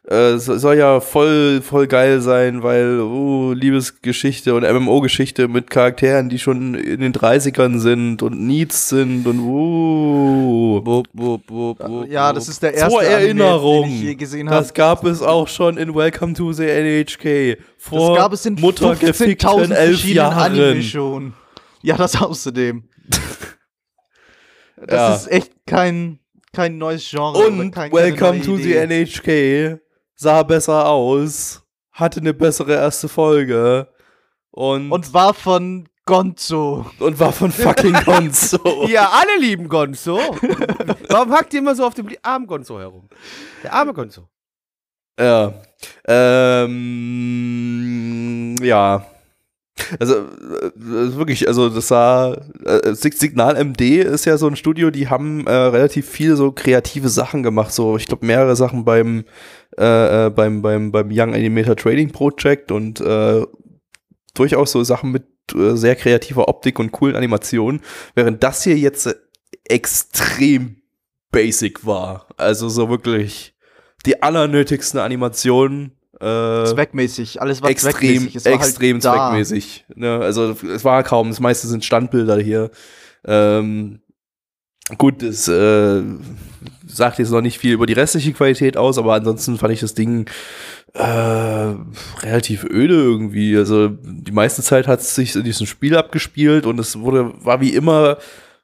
[0.07, 6.29] äh, so- soll ja voll, voll geil sein, weil, uh, Liebesgeschichte und MMO-Geschichte mit Charakteren,
[6.29, 10.81] die schon in den 30ern sind und Needs sind und, uh.
[10.85, 13.85] Wupp, wupp, wupp, Ja, das ist der erste Zur Anime, Erinnerung.
[13.85, 14.61] den ich je gesehen habe.
[14.61, 17.57] Das gab es auch schon in Welcome to the NHK.
[17.79, 20.83] Vor Das gab es in muttergefickten 15.000 elf verschiedenen Anime Jahren.
[20.83, 21.33] schon.
[21.83, 22.85] Ja, das außerdem.
[24.87, 25.15] Das Ja.
[25.15, 26.19] ist echt kein,
[26.53, 27.39] kein neues Genre.
[27.47, 28.75] Und Welcome to the.
[28.75, 29.79] NHK
[30.15, 31.63] sah besser aus,
[31.93, 33.89] hatte eine bessere erste Folge
[34.51, 36.87] und, und, Und war von Gonzo.
[36.99, 38.87] war von fucking Gonzo.
[38.89, 40.19] Ja, alle lieben Gonzo.
[41.09, 43.09] Warum hackt ihr immer so auf dem armen Gonzo herum?
[43.63, 44.29] Der arme Gonzo.
[45.19, 45.55] Ja.
[47.65, 49.07] Ähm, ja.
[49.99, 50.71] Also äh,
[51.17, 52.33] wirklich, also das sah
[52.65, 56.53] äh, Sig- Signal MD ist ja so ein Studio, die haben äh, relativ viele so
[56.53, 59.25] kreative Sachen gemacht, so ich glaube mehrere Sachen beim
[59.79, 63.45] äh, äh, beim beim beim Young Animator Trading Project und äh,
[64.35, 67.81] durchaus so Sachen mit äh, sehr kreativer Optik und coolen Animationen,
[68.15, 69.15] während das hier jetzt äh,
[69.65, 70.83] extrem
[71.31, 72.29] basic war.
[72.37, 73.55] Also so wirklich
[74.07, 75.93] die allernötigsten Animationen.
[76.21, 77.41] Äh, Zweckmäßig.
[77.41, 78.45] Alles war extrem, zweckmäßig.
[78.45, 79.85] War extrem halt zweckmäßig.
[79.97, 80.21] Ne?
[80.21, 82.71] Also es war kaum, das meiste sind Standbilder hier.
[83.25, 84.01] Ähm,
[84.99, 86.03] gut, es äh,
[86.95, 89.95] sagt jetzt noch nicht viel über die restliche Qualität aus, aber ansonsten fand ich das
[89.95, 90.29] Ding
[90.95, 91.75] äh,
[92.23, 93.57] relativ öde irgendwie.
[93.57, 97.61] Also die meiste Zeit hat es sich in diesem Spiel abgespielt und es wurde, war
[97.61, 98.19] wie immer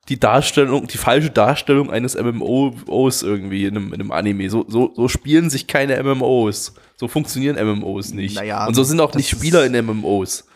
[0.09, 4.51] die Darstellung, die falsche Darstellung eines MMOs irgendwie in einem, in einem Anime.
[4.51, 6.75] So, so, so spielen sich keine MMOs.
[6.97, 8.37] So funktionieren MMOs nicht.
[8.37, 10.47] Naja, und so sind auch nicht Spieler in MMOs.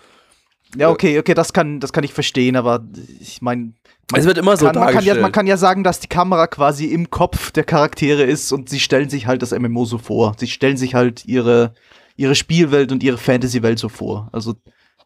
[0.77, 2.85] Ja, okay, okay, das kann, das kann ich verstehen, aber
[3.21, 3.73] ich meine.
[4.13, 6.47] Es wird immer so kann, man, kann ja, man kann ja sagen, dass die Kamera
[6.47, 10.35] quasi im Kopf der Charaktere ist und sie stellen sich halt das MMO so vor.
[10.39, 11.75] Sie stellen sich halt ihre,
[12.17, 14.29] ihre Spielwelt und ihre Fantasy-Welt so vor.
[14.33, 14.55] Also,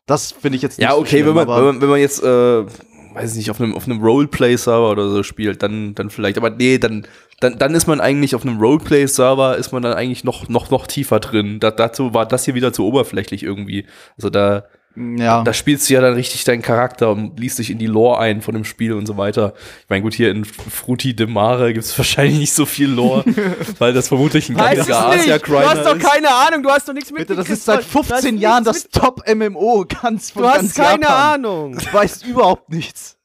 [0.07, 2.01] das finde ich jetzt nicht Ja, so okay, schlimm, wenn, man, wenn, man, wenn man
[2.01, 2.64] jetzt, äh,
[3.14, 6.36] weiß nicht, auf einem, auf einem Roleplay-Server oder so spielt, dann, dann vielleicht.
[6.36, 7.07] Aber nee, dann,
[7.40, 10.86] dann, dann ist man eigentlich auf einem Roleplay-Server, ist man dann eigentlich noch, noch, noch
[10.86, 11.61] tiefer drin.
[11.61, 13.86] Da, dazu war das hier wieder zu oberflächlich irgendwie.
[14.16, 14.64] Also da,
[15.18, 15.42] ja.
[15.42, 18.42] da spielst du ja dann richtig deinen Charakter und liest dich in die Lore ein
[18.42, 19.55] von dem Spiel und so weiter.
[19.82, 23.24] Ich meine, gut, hier in Fruti de Mare gibt es wahrscheinlich nicht so viel Lore,
[23.78, 25.46] weil das vermutlich ein ganzer nicht.
[25.46, 26.05] Du hast doch ist.
[26.07, 26.62] keine Ahnung.
[26.62, 27.86] Du hast doch nichts Bitte, das ist seit Mann.
[27.92, 31.34] Du hast 15 Jahren nichts das Top-MMO ganz von mit- Du hast ganz keine Japan.
[31.44, 31.78] Ahnung.
[31.78, 33.16] Du weißt überhaupt nichts.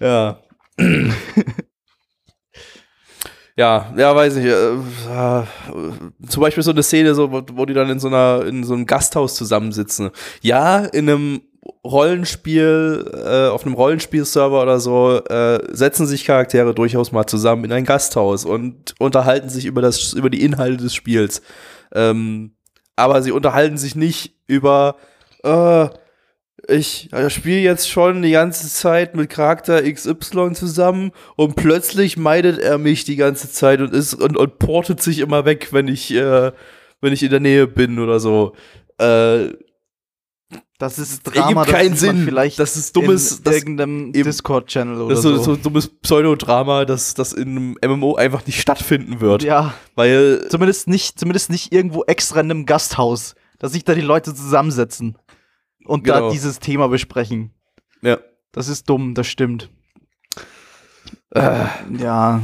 [0.00, 0.38] Ja.
[3.58, 4.44] ja, ja, weiß ich.
[4.44, 5.44] Äh, äh,
[6.28, 8.74] zum Beispiel so eine Szene, so, wo, wo die dann in so einer, in so
[8.74, 10.10] einem Gasthaus zusammensitzen.
[10.42, 11.40] Ja, in einem
[11.84, 17.72] Rollenspiel, äh, auf einem Rollenspielserver oder so, äh, setzen sich Charaktere durchaus mal zusammen in
[17.72, 21.42] ein Gasthaus und unterhalten sich über das, über die Inhalte des Spiels.
[21.92, 22.52] Ähm,
[22.94, 24.94] aber sie unterhalten sich nicht über,
[25.42, 25.88] äh,
[26.68, 32.78] ich spiele jetzt schon die ganze Zeit mit Charakter XY zusammen und plötzlich meidet er
[32.78, 36.52] mich die ganze Zeit und ist und, und portet sich immer weg, wenn ich, äh,
[37.00, 38.54] wenn ich in der Nähe bin oder so.
[38.98, 39.48] Äh,
[40.78, 42.24] Das ist Ergibt Drama, das keinen Sinn.
[42.24, 45.42] vielleicht Das ist dummes- in das- irgendeinem eben- Discord-Channel oder das ist so, so.
[45.42, 49.42] so ein dummes Pseudodrama, das, das in einem MMO einfach nicht stattfinden wird.
[49.42, 54.00] Ja, Weil, zumindest nicht, zumindest nicht irgendwo extra in einem Gasthaus, dass sich da die
[54.02, 55.16] Leute zusammensetzen
[55.88, 56.26] und Genau.
[56.28, 57.50] da dieses Thema besprechen.
[58.02, 58.18] ja.
[58.52, 59.70] Das ist dumm, das stimmt.
[61.34, 61.40] Äh,
[61.98, 62.40] Ja.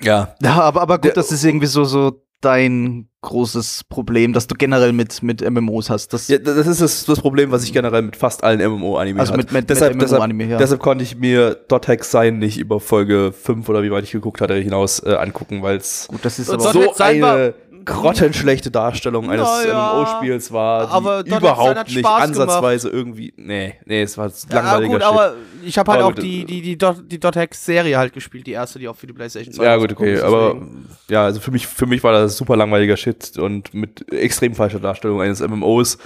[0.00, 0.34] ja.
[0.40, 4.54] Ja, aber, aber gut, Der- das ist irgendwie so, so dein großes Problem, das du
[4.54, 6.12] generell mit, mit MMOs hast.
[6.12, 9.34] Das, Ja, das ist das, das Problem, was ich generell mit fast allen MMO-Anime also
[9.34, 10.58] mit, mit, deshalb, mit deshalb, MMO-Anime, ja.
[10.58, 14.12] deshalb konnte ich mir Dot Hack Sein nicht über Folge 5 oder wie weit ich
[14.12, 17.54] geguckt hatte hinaus äh, angucken, weil es gut, das ist Und aber Dot so eine
[17.86, 23.32] grottenschlechte Darstellung eines Naja, MMO-Spiels war, die aber Hack überhaupt nicht ansatzweise irgendwie.
[23.36, 25.08] Nee, nee, es war Ja, langweiliger gut, Shit.
[25.08, 25.34] aber
[25.64, 28.12] ich habe halt Aber auch gut, die, äh, die, die, Dot, die Dot Hack-Serie halt
[28.12, 30.88] gespielt, die erste, die auch für die PlayStation 2 ja, gut, okay, aber deswegen.
[31.08, 34.80] ja, also für mich, für mich war das super langweiliger Shit und mit extrem falscher
[34.80, 35.98] Darstellung eines MMOs.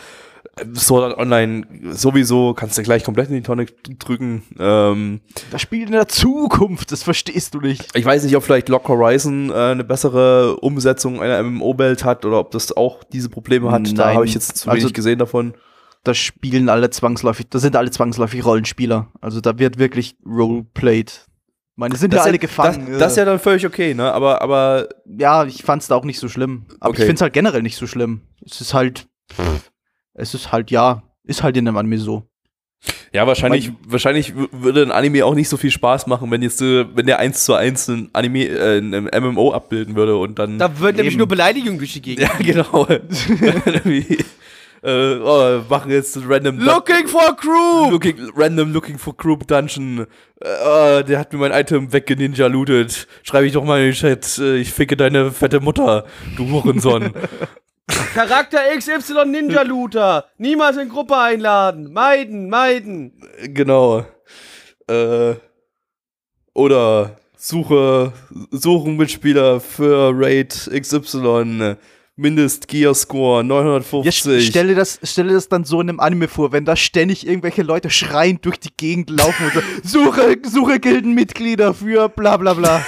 [0.74, 3.66] Sword Art Online sowieso, kannst du gleich komplett in die Tonne
[3.98, 4.42] drücken.
[4.58, 5.20] Ähm,
[5.50, 7.86] Das spielt in der Zukunft, das verstehst du nicht.
[7.96, 12.38] ich weiß nicht, ob vielleicht Lock Horizon äh, eine bessere Umsetzung einer MMO-Welt hat oder
[12.40, 13.86] ob das auch diese Probleme hat.
[13.96, 14.14] Da Nein.
[14.16, 15.54] habe ich jetzt zu wenig Also- gesehen davon.
[16.02, 19.08] Da spielen alle zwangsläufig, da sind alle zwangsläufig Rollenspieler.
[19.20, 21.26] Also da wird wirklich roleplayed.
[21.76, 22.86] Meine, sind ja ist alle gefangen.
[22.90, 24.10] Das, das ist ja dann völlig okay, ne?
[24.12, 26.66] Aber, aber ja, ich fand's da auch nicht so schlimm.
[26.80, 27.02] Aber Okay.
[27.02, 28.22] ich find's halt generell nicht so schlimm.
[28.44, 29.08] Es ist halt,
[30.20, 32.22] es ist halt, ja, ist halt in einem Anime so.
[33.12, 36.62] ja, wahrscheinlich, wahrscheinlich w- würde ein Anime auch nicht so viel Spaß machen, wenn jetzt,
[36.62, 40.58] äh, wenn der eins zu eins ein Anime, äh, ein MMO abbilden würde und dann.
[40.58, 42.22] Da wird nämlich nur Beleidigung durch die Gegend.
[42.22, 42.86] ja, genau.
[44.82, 46.58] Äh, oh, machen jetzt random.
[46.58, 47.90] Looking for Crew!
[47.90, 50.06] Looking, random looking for group dungeon.
[50.40, 53.06] Äh, oh, der hat mir mein Item weggeninja lootet.
[53.22, 54.38] Schreibe ich doch mal in den Chat.
[54.38, 56.06] Äh, ich ficke deine fette Mutter,
[56.38, 57.12] du Hurensohn.
[58.14, 60.26] Charakter XY Ninja Looter.
[60.38, 61.92] Niemals in Gruppe einladen.
[61.92, 63.20] Meiden, meiden.
[63.48, 64.04] genau.
[64.88, 65.34] Äh,
[66.54, 68.12] oder suche,
[68.50, 71.76] suchen Mitspieler für Raid XY.
[72.16, 74.46] Mindest Gear Score Ja, 950.
[74.46, 77.88] stelle das, stelle das dann so in einem Anime vor, wenn da ständig irgendwelche Leute
[77.88, 82.84] schreiend durch die Gegend laufen und so, suche, suche Gildenmitglieder für bla bla bla.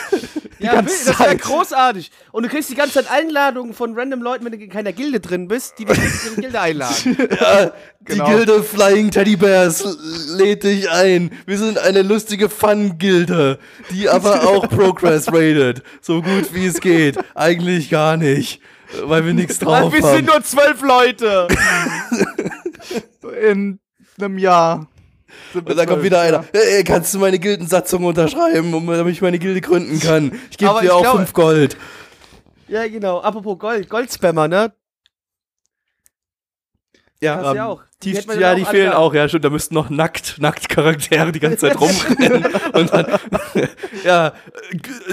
[0.62, 2.10] Die Ja, ganze das wäre großartig.
[2.30, 5.18] Und du kriegst die ganze Zeit Einladungen von random Leuten, wenn du in keiner Gilde
[5.20, 7.16] drin bist, die dich in ihre Gilde einladen.
[7.40, 7.72] Ja,
[8.04, 8.24] Genau.
[8.26, 9.84] Die Gilde Flying Teddy Bears
[10.36, 11.30] lädt dich ein.
[11.46, 13.60] Wir sind eine lustige Fun-Gilde,
[13.90, 15.82] die aber auch Progress rated.
[16.00, 17.16] So gut wie es geht.
[17.36, 18.60] Eigentlich gar nicht,
[19.04, 20.16] weil wir nichts Weil drauf wir haben.
[20.16, 21.46] sind nur zwölf Leute.
[23.48, 23.78] In
[24.20, 24.88] einem Jahr.
[25.54, 26.44] Und dann kommt wieder einer.
[26.52, 30.32] Hey, kannst du meine Gildensatzung unterschreiben, damit ich meine Gilde gründen kann?
[30.50, 31.76] Ich gebe dir auch glaube- 5 Gold.
[32.68, 33.20] ja, genau.
[33.20, 34.72] Apropos Gold, Goldspammer, ne?
[37.22, 37.82] Ja, Das ja auch.
[38.02, 39.44] Die, wir ja, die fehlen auch, ja, stimmt.
[39.44, 42.46] Da müssten noch nackt, nackt Charaktere die ganze Zeit rumrennen.
[42.72, 43.06] und dann,
[44.04, 44.32] ja,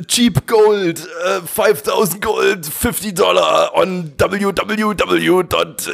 [0.08, 5.44] cheap Gold, äh, 5000 Gold, 50 Dollar on www.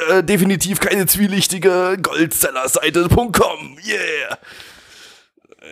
[0.10, 3.78] Äh, definitiv keine zwielichtige Goldsellerseite.com.
[3.86, 4.38] Yeah.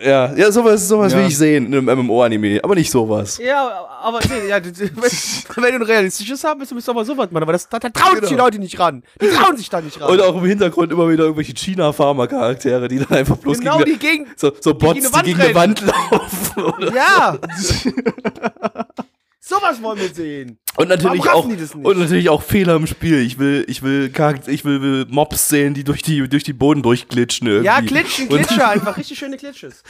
[0.02, 1.18] Ja, ja, sowas, sowas Ja.
[1.18, 3.38] will ich sehen in einem MMO-Anime, aber nicht sowas.
[3.38, 7.42] Ja, aber nee, ja, wenn, du ein realistisches haben willst, musst du aber sowas machen.
[7.42, 8.44] Aber das, da, da trauen sich die Genau.
[8.44, 9.02] Leute nicht ran.
[9.20, 10.10] Die trauen sich da nicht ran.
[10.10, 13.98] Und auch im Hintergrund immer wieder irgendwelche China-Pharma-Charaktere, die dann einfach bloß genau gegen, die
[13.98, 14.28] Gegend.
[14.38, 16.62] so, so Bots, gegen die gegen Wand eine Wand laufen.
[16.64, 17.38] Oder Ja!
[19.46, 20.58] Sowas wollen wir sehen.
[20.78, 21.84] Und natürlich Warum auch raffen die das nicht?
[21.86, 23.18] und natürlich auch Fehler im Spiel.
[23.20, 24.10] Ich will ich will
[24.46, 27.66] ich will, will Mobs sehen, die durch die durch die Boden durchglitschen irgendwie.
[27.66, 28.96] Ja, Glitchen, Und- Glitscher einfach.
[28.96, 29.82] Richtig schöne Glitches.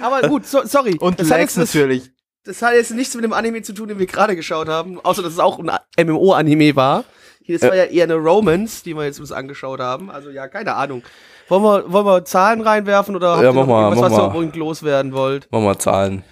[0.00, 0.96] Aber gut, so, sorry.
[1.00, 2.04] Und das hat, Lags das, natürlich.
[2.44, 5.00] das hat jetzt nichts mit dem Anime zu tun, den wir gerade geschaut haben.
[5.00, 5.70] Außer, dass es auch ein
[6.06, 7.04] MMO-Anime war.
[7.42, 10.08] Hier, Das war ja eher eine Romance, die wir jetzt uns angeschaut haben.
[10.10, 11.02] Also ja, keine Ahnung.
[11.48, 14.24] Wollen wir, wollen wir Zahlen reinwerfen oder habt Ja, ihr noch mal, irgendwas, mach was
[14.24, 15.48] ihr unbedingt loswerden wollt?
[15.50, 16.22] Mach mal Zahlen.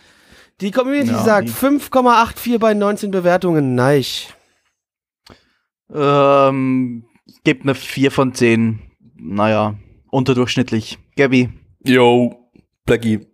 [0.60, 1.22] Die Community Ja.
[1.22, 3.74] sagt 5,84 bei 19 Bewertungen.
[3.74, 4.04] Nein.
[5.92, 7.04] Ähm,
[7.44, 8.80] gebt eine 4 von 10.
[9.16, 9.74] Naja,
[10.10, 10.98] unterdurchschnittlich.
[11.16, 11.50] Gabby.
[11.84, 12.50] Yo,
[12.84, 13.26] Blackie.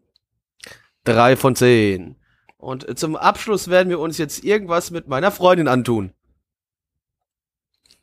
[1.04, 2.16] Drei von zehn.
[2.56, 6.12] Und zum Abschluss werden wir uns jetzt irgendwas mit meiner Freundin antun.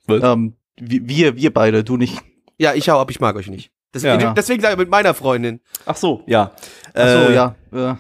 [0.08, 2.22] Ähm, wir- wir, beide, du nicht.
[2.60, 3.72] Ja, ich hau ab, ich mag euch nicht.
[3.94, 4.34] Deswegen, Ja.
[4.34, 5.62] deswegen sage ich mit meiner Freundin.
[5.86, 6.52] Ach so, ja.
[6.94, 7.56] Achso, Äh, ja.
[7.72, 7.98] ja.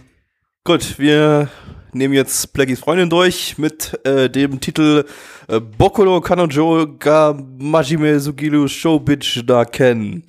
[0.63, 1.49] Gut, wir
[1.91, 5.05] nehmen jetzt Blackies Freundin durch mit äh, dem Titel
[5.47, 10.23] äh, Bokuro Kanojo ga Majime Sugiru Showbitch da Ken.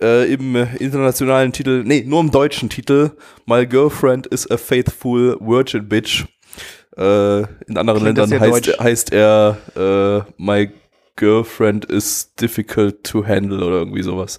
[0.00, 3.10] Äh, Im internationalen Titel, nee, nur im deutschen Titel,
[3.46, 6.24] My Girlfriend is a Faithful Virgin Bitch.
[6.96, 10.70] Äh, in anderen Klingt Ländern heißt, heißt er äh, My
[11.16, 14.38] Girlfriend is difficult to handle oder irgendwie sowas.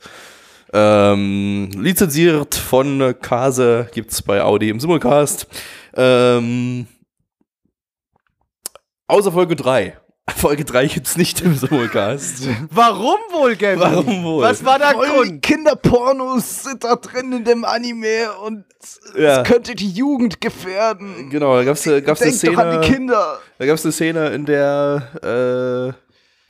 [0.77, 5.47] Ähm, lizenziert von Kase, gibt's bei Audi im Simulcast.
[5.95, 6.85] Ähm,
[9.07, 9.97] außer Folge 3.
[10.35, 12.47] Folge 3 gibt's nicht im Simulcast.
[12.71, 13.79] Warum wohl, Gabby?
[13.79, 14.43] Warum wohl?
[14.43, 15.41] Was war der Voll Grund?
[15.41, 18.65] Kinderpornos sind da drin in dem Anime und
[19.17, 19.41] Ja.
[19.43, 21.29] es könnte die Jugend gefährden.
[21.29, 22.95] Genau, da gab's, äh, gab's eine Denkt doch an die Szene.
[22.97, 23.39] Kinder.
[23.59, 26.04] Da gab's eine Szene, in der äh,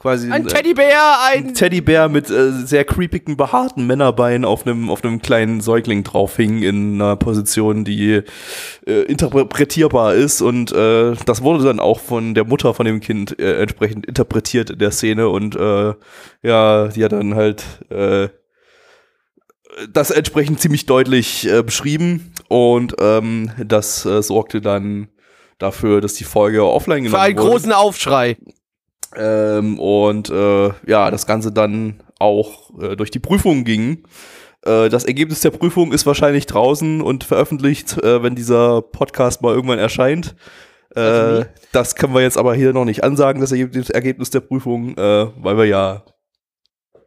[0.06, 1.56] quasi Ein äh, Teddybär, ein.
[1.56, 6.62] Teddybär mit äh, sehr creepigen, behaarten Männerbeinen auf einem auf einem kleinen Säugling drauf hing
[6.62, 8.22] in einer Position, die
[8.86, 13.40] äh, interpretierbar ist und äh, das wurde dann auch von der Mutter von dem Kind
[13.40, 15.94] äh, entsprechend interpretiert in der Szene und äh,
[16.44, 17.64] ja, die hat dann halt
[19.92, 25.10] das entsprechend ziemlich deutlich beschrieben und ähm, das sorgte dann
[25.58, 27.50] dafür, dass die Folge offline genommen Für einen wurde.
[27.50, 28.38] großen Aufschrei.
[29.16, 34.04] Ähm, und äh, ja, das Ganze dann auch äh, durch die Prüfung ging.
[34.66, 39.54] Äh, das Ergebnis der Prüfung ist wahrscheinlich draußen und veröffentlicht, äh, wenn dieser Podcast mal
[39.54, 40.36] irgendwann erscheint.
[40.98, 45.58] Also das können wir jetzt aber hier noch nicht ansagen, das Ergebnis, der Prüfung, weil
[45.58, 46.06] wir ja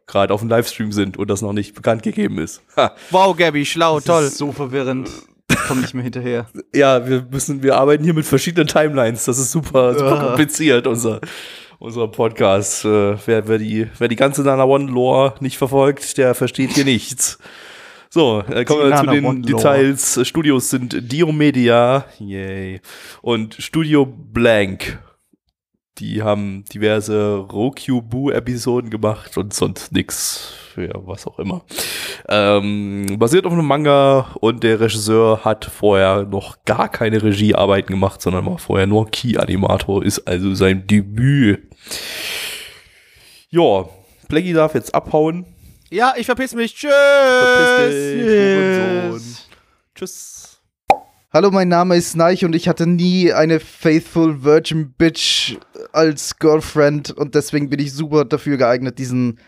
[0.05, 2.61] gerade auf dem Livestream sind und das noch nicht bekannt gegeben ist.
[2.77, 2.93] Ha.
[3.09, 4.27] Wow, Gabby, schlau, Das toll.
[4.27, 5.09] so verwirrend.
[5.67, 6.45] Komm nicht mehr hinterher.
[6.75, 9.25] Ja, wir müssen, wir arbeiten hier mit verschiedenen Timelines.
[9.25, 10.23] Das ist super, super Ja.
[10.27, 11.19] kompliziert, unser,
[11.79, 12.85] unser Podcast.
[12.85, 16.85] Äh, wer, wer, die, wer die ganze Nana One Lore nicht verfolgt, der versteht hier
[16.85, 17.39] nichts.
[18.09, 19.41] So, äh, kommen wir zu den One.
[19.41, 20.19] Details.
[20.27, 22.81] Studios sind Diomedia, yay,
[23.21, 24.99] und Studio Blank.
[25.99, 30.53] Die haben diverse Rokyu-Bu-Episoden gemacht und sonst nix.
[30.77, 31.61] Ja, was auch immer.
[32.29, 38.21] Ähm, basiert auf einem Manga und der Regisseur hat vorher noch gar keine Regiearbeiten gemacht,
[38.21, 41.68] sondern war vorher nur Key-Animator, ist also sein Debüt.
[43.49, 43.89] Ja,
[44.27, 45.45] Blackie darf jetzt abhauen.
[45.89, 46.75] Ja, ich verpiss mich.
[46.75, 46.91] Tschüss.
[46.93, 47.93] Verpiss
[49.23, 49.47] dich.
[49.95, 50.39] Tschüss.
[51.31, 55.57] Hallo, mein Name ist Neich und ich hatte nie eine Faithful Virgin Bitch
[55.91, 59.39] als Girlfriend und deswegen bin ich super dafür geeignet, diesen,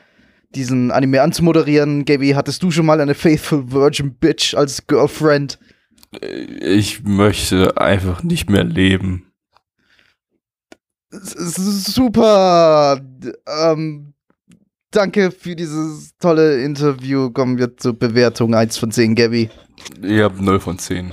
[0.54, 2.06] diesen Anime anzumoderieren.
[2.06, 5.58] Gaby, hattest du schon mal eine Faithful Virgin Bitch als Girlfriend?
[6.22, 9.31] Ich möchte einfach nicht mehr leben.
[11.12, 13.00] Super!
[13.48, 14.14] Ähm,
[14.92, 17.30] danke für dieses tolle Interview.
[17.32, 19.50] Kommen wir zur Bewertung 1 von 10, Gaby.
[20.02, 21.12] Ich habe 0 von 10.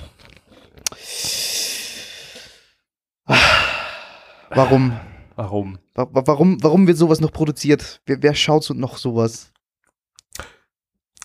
[4.51, 4.93] Warum?
[5.37, 5.79] Warum?
[5.95, 8.01] Wa- wa- Warum, warum wird sowas noch produziert?
[8.07, 9.53] Wer, wer schaut so noch sowas?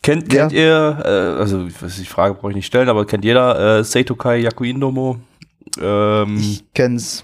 [0.01, 0.41] Kennt, Ja.
[0.41, 3.79] kennt ihr, äh, also ich weiß, die Frage brauche ich nicht stellen, aber kennt jeder
[3.79, 5.19] äh, Seitokai Yakuindomo?
[5.79, 7.23] Ähm, Ich kenn's.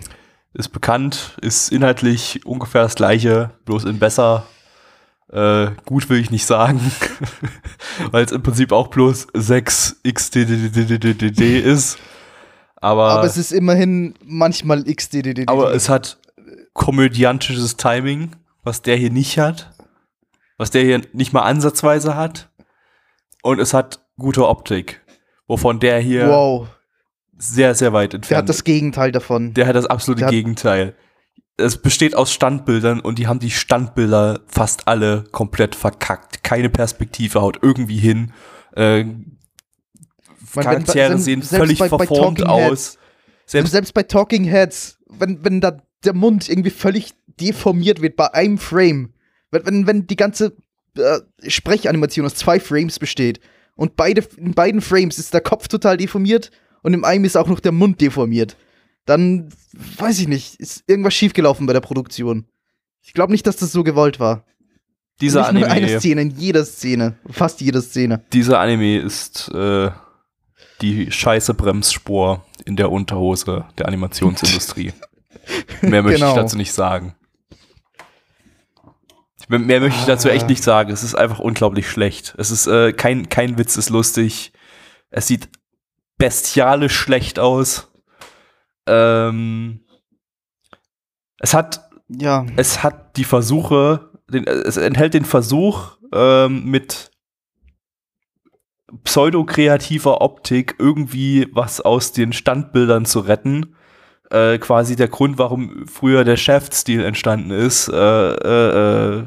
[0.60, 4.46] Ist bekannt, ist inhaltlich ungefähr das gleiche, bloß in besser.
[5.32, 6.80] Äh, gut will ich nicht sagen,
[8.12, 11.98] weil es im Prinzip auch bloß 6 XDDDDD ist.
[12.76, 15.48] Aber, Aber es ist immerhin manchmal XDDD.
[15.48, 16.18] aber es hat
[16.74, 19.72] komödiantisches Timing, was der hier nicht hat.
[20.58, 22.50] Was der hier nicht mal ansatzweise hat.
[23.44, 25.02] Und es hat gute Optik,
[25.48, 26.68] wovon der hier Wow,
[27.42, 29.54] sehr, sehr weit entfernt der hat das Gegenteil davon.
[29.56, 30.96] Der hat das absolute hat- Gegenteil.
[31.58, 36.44] Es besteht aus Standbildern und die haben die Standbilder fast alle komplett verkackt.
[36.44, 38.32] Keine Perspektive haut irgendwie hin.
[38.76, 39.06] Äh,
[40.54, 42.70] Charaktere sehen völlig bei- bei verformt Talking aus.
[42.72, 42.98] Heads-
[43.46, 48.34] Selbst, Selbst bei Talking Heads, wenn, wenn da der Mund irgendwie völlig deformiert wird bei
[48.34, 49.14] einem Frame,
[49.52, 50.56] wenn, wenn, wenn die ganze
[50.98, 53.40] äh, Sprechanimation aus zwei Frames besteht
[53.76, 56.52] und beide, in beiden Frames ist der Kopf total deformiert
[56.84, 58.56] und im einen ist auch noch der Mund deformiert,
[59.06, 59.50] dann
[59.98, 62.46] weiß ich nicht, ist irgendwas schiefgelaufen bei der Produktion.
[63.02, 64.46] Ich glaube nicht, dass das so gewollt war.
[65.22, 68.24] dieser nicht nur in einer Anime, Szene, in jeder Szene, fast jeder Szene.
[68.34, 69.90] dieser Anime ist äh,
[70.82, 74.94] die scheiße Bremsspur in der Unterhose der Animationsindustrie.
[75.82, 76.32] Mehr möchte Genau.
[76.32, 77.16] ich dazu nicht sagen.
[79.48, 80.92] Mehr möchte ich dazu echt nicht sagen.
[80.92, 82.36] Es ist einfach unglaublich schlecht.
[82.38, 84.52] Es ist äh, kein, kein Witz ist lustig.
[85.10, 85.50] Es sieht
[86.20, 87.92] bestialisch schlecht aus.
[88.86, 89.80] Ähm,
[91.40, 97.12] es hat Ja, es hat die Versuche, den, es enthält den Versuch, ähm, mit
[99.04, 103.76] pseudokreativer Optik irgendwie was aus den Standbildern zu retten.
[104.32, 107.88] Äh, quasi der Grund, warum früher der Shaft-Stil entstanden ist.
[107.88, 109.26] Äh, äh, äh,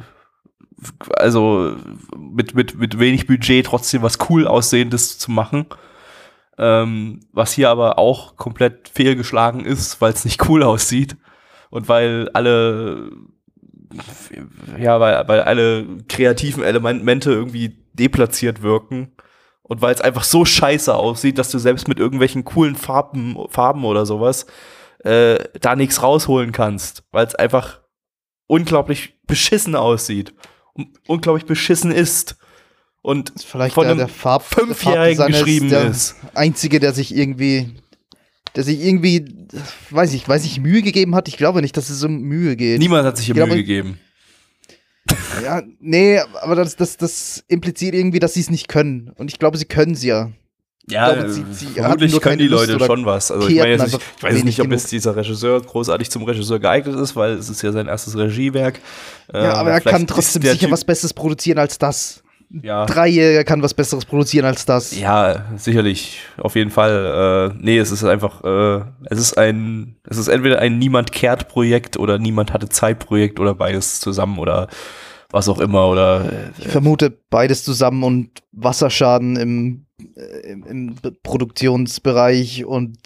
[1.16, 1.76] also
[2.16, 5.66] mit, mit, mit wenig Budget trotzdem was cool aussehendes zu machen.
[6.58, 11.16] Ähm, was hier aber auch komplett fehlgeschlagen ist, weil es nicht cool aussieht.
[11.70, 13.10] Und weil alle,
[14.78, 19.12] ja, weil, weil alle kreativen Elemente irgendwie deplatziert wirken.
[19.62, 23.84] Und weil es einfach so scheiße aussieht, dass du selbst mit irgendwelchen coolen Farben, Farben
[23.84, 24.46] oder sowas
[24.98, 27.04] äh, da nichts rausholen kannst.
[27.10, 27.80] Weil es einfach
[28.46, 30.34] unglaublich beschissen aussieht.
[30.74, 32.36] Und unglaublich beschissen ist.
[33.02, 36.14] Und vielleicht von der, einem der Farb Fünfjährigen geschrieben der ist.
[36.34, 37.70] Einzige, der sich irgendwie,
[38.54, 39.24] der sich irgendwie,
[39.90, 41.26] weiß ich, weiß ich, Mühe gegeben hat.
[41.28, 42.78] Ich glaube nicht, dass es um Mühe geht.
[42.78, 43.98] Niemand hat sich Ja, Mühe gegeben.
[45.42, 49.10] Ja, nee, aber das, das, das impliziert irgendwie, dass sie es nicht können.
[49.16, 50.30] Und ich glaube, sie können es ja.
[50.88, 53.30] Ja, glaube, sie- sie vermutlich können die Leute schon was.
[53.32, 54.78] Also ich, meine nicht, ich weiß nicht, ob genug.
[54.78, 58.80] jetzt dieser Regisseur großartig zum Regisseur geeignet ist, weil es ist ja sein erstes Regiewerk.
[59.32, 62.22] Ja, aber er vielleicht kann ist trotzdem sicher Typ- was Besseres produzieren als das.
[62.62, 64.94] Ja, Dreijähriger kann was Besseres produzieren als das.
[64.98, 67.52] ja, sicherlich, auf jeden Fall.
[67.54, 71.48] Äh, nee, es ist einfach, äh, es ist ein, es ist entweder ein Niemand kehrt
[71.48, 74.68] Projekt oder Niemand hatte Zeit Projekt oder beides zusammen oder
[75.30, 81.12] was auch immer oder Ich vermute beides zusammen und Wasserschaden im, äh, im, im Be-
[81.22, 82.98] Produktionsbereich und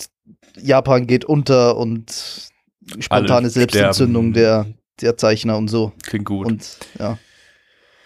[0.60, 2.50] Japan geht unter und
[2.98, 4.66] spontane Selbstentzündung der,
[5.00, 5.92] der Zeichner und so.
[6.04, 6.46] klingt gut.
[6.46, 6.66] Und
[6.98, 7.18] ja,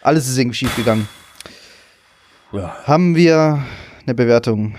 [0.02, 1.08] alles ist irgendwie schief gegangen.
[2.52, 2.74] Ja.
[2.84, 3.62] Haben wir
[4.06, 4.74] eine Bewertung,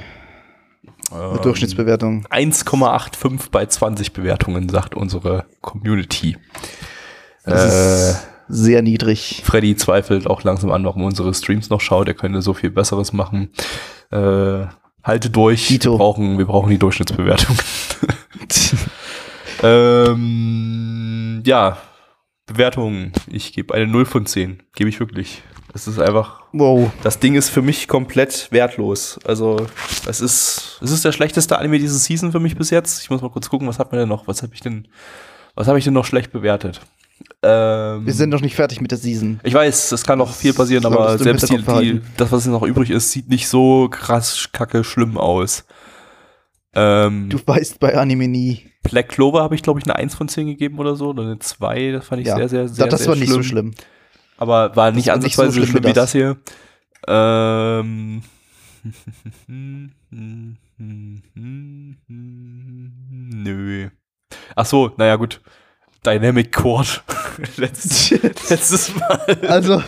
[1.12, 2.26] eine Ähm, Durchschnittsbewertung?
[2.28, 6.38] 1,85 bei 20 Bewertungen, sagt unsere Community.
[7.44, 9.42] Das Äh, ist sehr niedrig.
[9.46, 12.08] Freddy zweifelt auch langsam an, warum unsere Streams noch schaut.
[12.08, 13.50] Er könnte so viel Besseres machen.
[14.12, 14.66] Äh,
[15.04, 15.68] halte durch.
[15.68, 15.94] Dito.
[15.94, 17.56] Wir brauchen, wir brauchen die Durchschnittsbewertung.
[19.64, 21.78] ähm, ja,
[22.46, 23.12] Bewertung.
[23.28, 24.64] Ich gebe eine 0 von 10.
[24.76, 25.42] Gebe ich wirklich.
[25.74, 26.92] Es ist einfach wow.
[27.04, 29.20] das Ding ist für mich komplett wertlos.
[29.26, 29.68] Also,
[30.08, 33.02] es ist, es ist der schlechteste Anime diese Season für mich bis jetzt.
[33.02, 34.28] Ich muss mal kurz gucken, was hat man denn noch?
[34.28, 34.88] Was habe ich denn,
[35.56, 36.82] was habe ich denn noch schlecht bewertet?
[37.44, 39.40] Ähm, Wir sind noch nicht fertig mit der Season.
[39.44, 42.46] ich weiß, es kann noch viel passieren, aber du im selbst die, die, das, was
[42.46, 45.66] noch übrig ist, sieht nicht so krass kacke schlimm aus.
[46.74, 48.66] Ähm, Du weißt bei Anime nie.
[48.84, 51.40] Black Clover habe ich, glaube ich, eine 1 von 10 gegeben oder so, oder eine
[51.40, 53.74] 2, das fand ich Ja, sehr, sehr, sehr, das sehr war nicht so schlimm.
[54.42, 55.94] Aber war nicht nicht so ansatzweise schlimm wie das.
[55.94, 56.38] das hier.
[57.08, 58.24] Ähm.
[63.44, 63.90] Nö.
[64.56, 65.42] Ach so, naja, gut.
[66.04, 67.04] Dynamic Chord.
[67.58, 68.10] Letzt,
[68.50, 69.38] letztes Mal.
[69.48, 69.84] Also,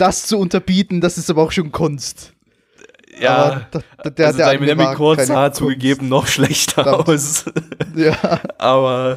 [0.00, 2.32] das zu unterbieten, das ist aber auch schon Kunst.
[3.20, 3.66] Ja.
[4.02, 7.08] Aber der, also der Dynamic keine sah zugegeben noch schlechter Verdammt.
[7.08, 7.44] aus.
[7.96, 9.16] Ja, aber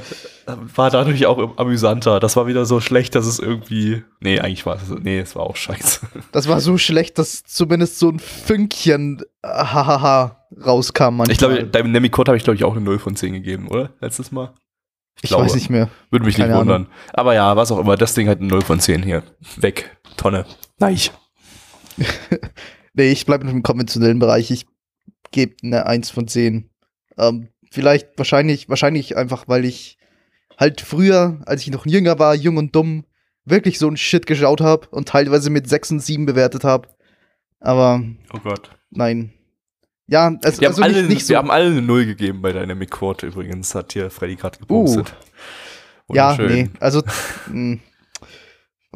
[0.76, 2.22] war dadurch auch amüsanter.
[2.22, 4.04] Das war wieder so schlecht, dass es irgendwie.
[4.22, 4.90] Nee, eigentlich war es.
[4.90, 6.08] Nee, es war auch scheiße.
[6.32, 11.32] das war so schlecht, dass zumindest so ein Fünkchen hahaha rauskam manchmal.
[11.32, 13.90] Ich glaube, Dynamic Chord habe ich, glaube ich, auch eine 0 von 10 gegeben, oder?
[14.00, 14.54] Letztes Mal.
[15.22, 15.44] ich glaube.
[15.44, 15.90] weiß nicht mehr.
[16.10, 16.88] Würde mich Keine nicht wundern.
[17.14, 17.98] Aber ja, was auch immer.
[17.98, 19.24] Das Ding hat eine 0 von 10 hier.
[19.58, 19.98] Weg.
[20.16, 20.46] Tonne.
[20.80, 20.98] Nein.
[22.94, 24.52] Nee, ich bleibe im konventionellen Bereich.
[24.52, 24.66] Ich
[25.32, 26.70] gebe eine 1 von 10.
[27.18, 29.98] Ähm, vielleicht, wahrscheinlich, wahrscheinlich einfach, weil ich
[30.58, 33.06] halt früher, als ich noch jünger war, jung und dumm,
[33.46, 36.88] wirklich so ein Shit geschaut habe und teilweise mit 6 und 7 bewertet habe.
[37.60, 38.70] Aber Oh Gott.
[38.90, 39.34] nein.
[40.08, 41.30] Ja, also, Wir, also haben alle, nicht, nicht so.
[41.30, 43.76] wir haben alle eine 0 gegeben bei Dynamic Quad übrigens.
[43.76, 45.14] Hat hier Freddy gerade gepostet.
[46.12, 46.64] ja, Wunderschön.
[46.64, 47.04] nee, also.
[47.52, 47.78] mh.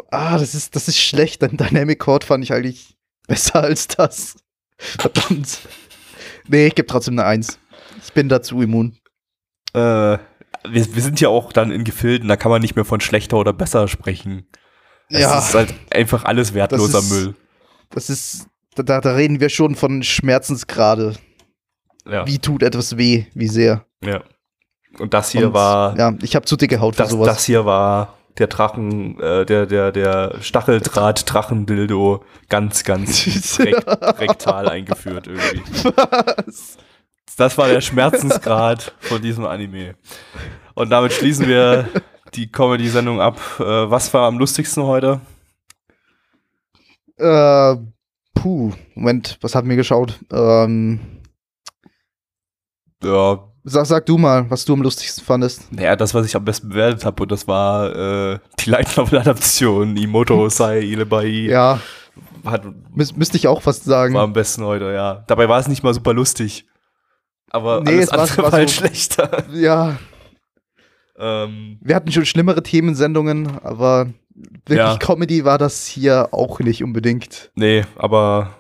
[0.10, 1.44] ah, das ist, das ist schlecht.
[1.44, 4.36] Denn Dynamic Chord fand ich eigentlich besser als das.
[4.78, 5.60] Verdammt.
[6.48, 7.60] Nee, ich gebe trotzdem eine 1.
[8.06, 8.98] Ich bin dazu immun.
[9.74, 10.20] Äh, wir,
[10.96, 13.54] wir sind ja auch dann in Gefilden, da kann man nicht mehr von schlechter oder
[13.54, 14.48] besser sprechen.
[15.10, 15.40] Es Ja.
[15.40, 17.36] ist halt einfach alles wertloser Das ist- Müll.
[17.90, 21.16] Das ist, da, da reden wir schon von Schmerzensgrade.
[22.10, 22.26] Ja.
[22.26, 23.86] Wie tut etwas weh, wie sehr.
[24.04, 24.24] ja.
[25.00, 25.98] Und das hier Und, war.
[25.98, 27.26] Ja, ich habe zu dicke Haut für Das, sowas.
[27.28, 33.86] das hier war der Drachen, äh, der, der, der Stacheldraht-Drachendildo ganz, ganz rek
[34.20, 35.62] rektal eingeführt irgendwie.
[35.96, 36.78] Was?
[37.38, 39.96] Das war der Schmerzensgrad von diesem Anime.
[40.76, 41.90] Und damit schließen wir
[42.34, 43.40] die Comedy-Sendung ab.
[43.60, 45.22] Äh, was war am lustigsten heute?
[47.18, 47.76] Äh,
[48.34, 50.20] puh, Moment, was haben wir geschaut?
[50.32, 51.00] Ähm,
[53.04, 55.72] Ja, sag, sag du mal, was du am lustigsten fandest.
[55.72, 57.96] naja, das, was ich am besten bewertet habe, und das war
[58.34, 59.96] äh, die Light Novel-Adaption.
[59.98, 61.80] Imoto Sai Ilebai Ja,
[62.46, 64.14] hat, müß, müsste ich auch fast sagen.
[64.14, 65.24] war am besten heute, ja.
[65.28, 66.66] Dabei war es nicht mal super lustig.
[67.50, 69.44] Aber Nee, alles es andere war war halt so- schlechter.
[69.54, 69.98] Ja,
[71.18, 74.08] ähm, wir hatten schon schlimmere Themensendungen, aber
[74.66, 74.98] wirklich Ja.
[74.98, 77.52] Comedy war das hier auch nicht unbedingt.
[77.56, 78.56] Nee, aber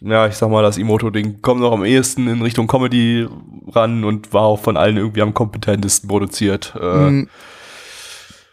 [0.00, 3.26] ja, ich sag mal, das Imoto-Ding kommt noch am ehesten in Richtung Comedy
[3.68, 6.74] ran und war auch von allen irgendwie am kompetentesten produziert.
[6.80, 7.28] Äh, Mm,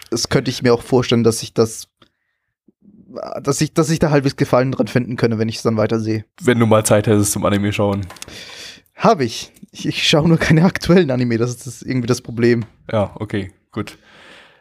[0.09, 1.87] Das könnte ich mir auch vorstellen, dass ich das,
[3.41, 5.99] dass ich, dass ich da halbwegs Gefallen dran finden könnte, wenn ich es dann weiter
[5.99, 6.25] sehe.
[6.41, 8.05] Wenn du mal Zeit hättest zum Anime schauen.
[8.95, 9.51] Habe ich.
[9.71, 12.63] Ich, ich schaue nur keine aktuellen Anime, das ist das irgendwie das Problem.
[12.91, 13.97] Ja, okay, gut.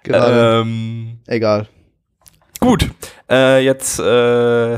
[0.03, 0.61] Gerade.
[0.63, 1.69] Ähm, Egal.
[2.61, 2.91] gut,
[3.31, 4.73] äh, jetzt äh,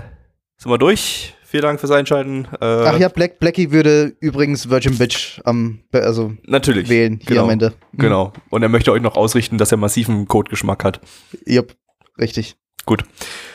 [0.59, 1.35] sind wir durch.
[1.57, 2.47] Vielen Dank fürs Einschalten.
[2.61, 6.91] Äh, Ach ja, Black, Blackie würde übrigens Virgin Bitch am, also natürlich.
[6.91, 7.73] wählen hier genau, am Ende.
[7.93, 7.99] Mhm.
[7.99, 8.33] Genau.
[8.51, 11.01] Und er möchte euch noch ausrichten, dass er massiven Codegeschmack hat.
[11.47, 11.75] Jupp,
[12.21, 12.57] richtig.
[12.85, 13.05] Gut.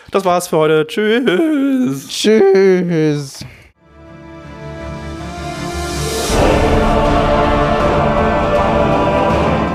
[0.09, 0.87] Das war's für heute.
[0.87, 2.07] Tschüss.
[2.07, 3.45] Tschüss.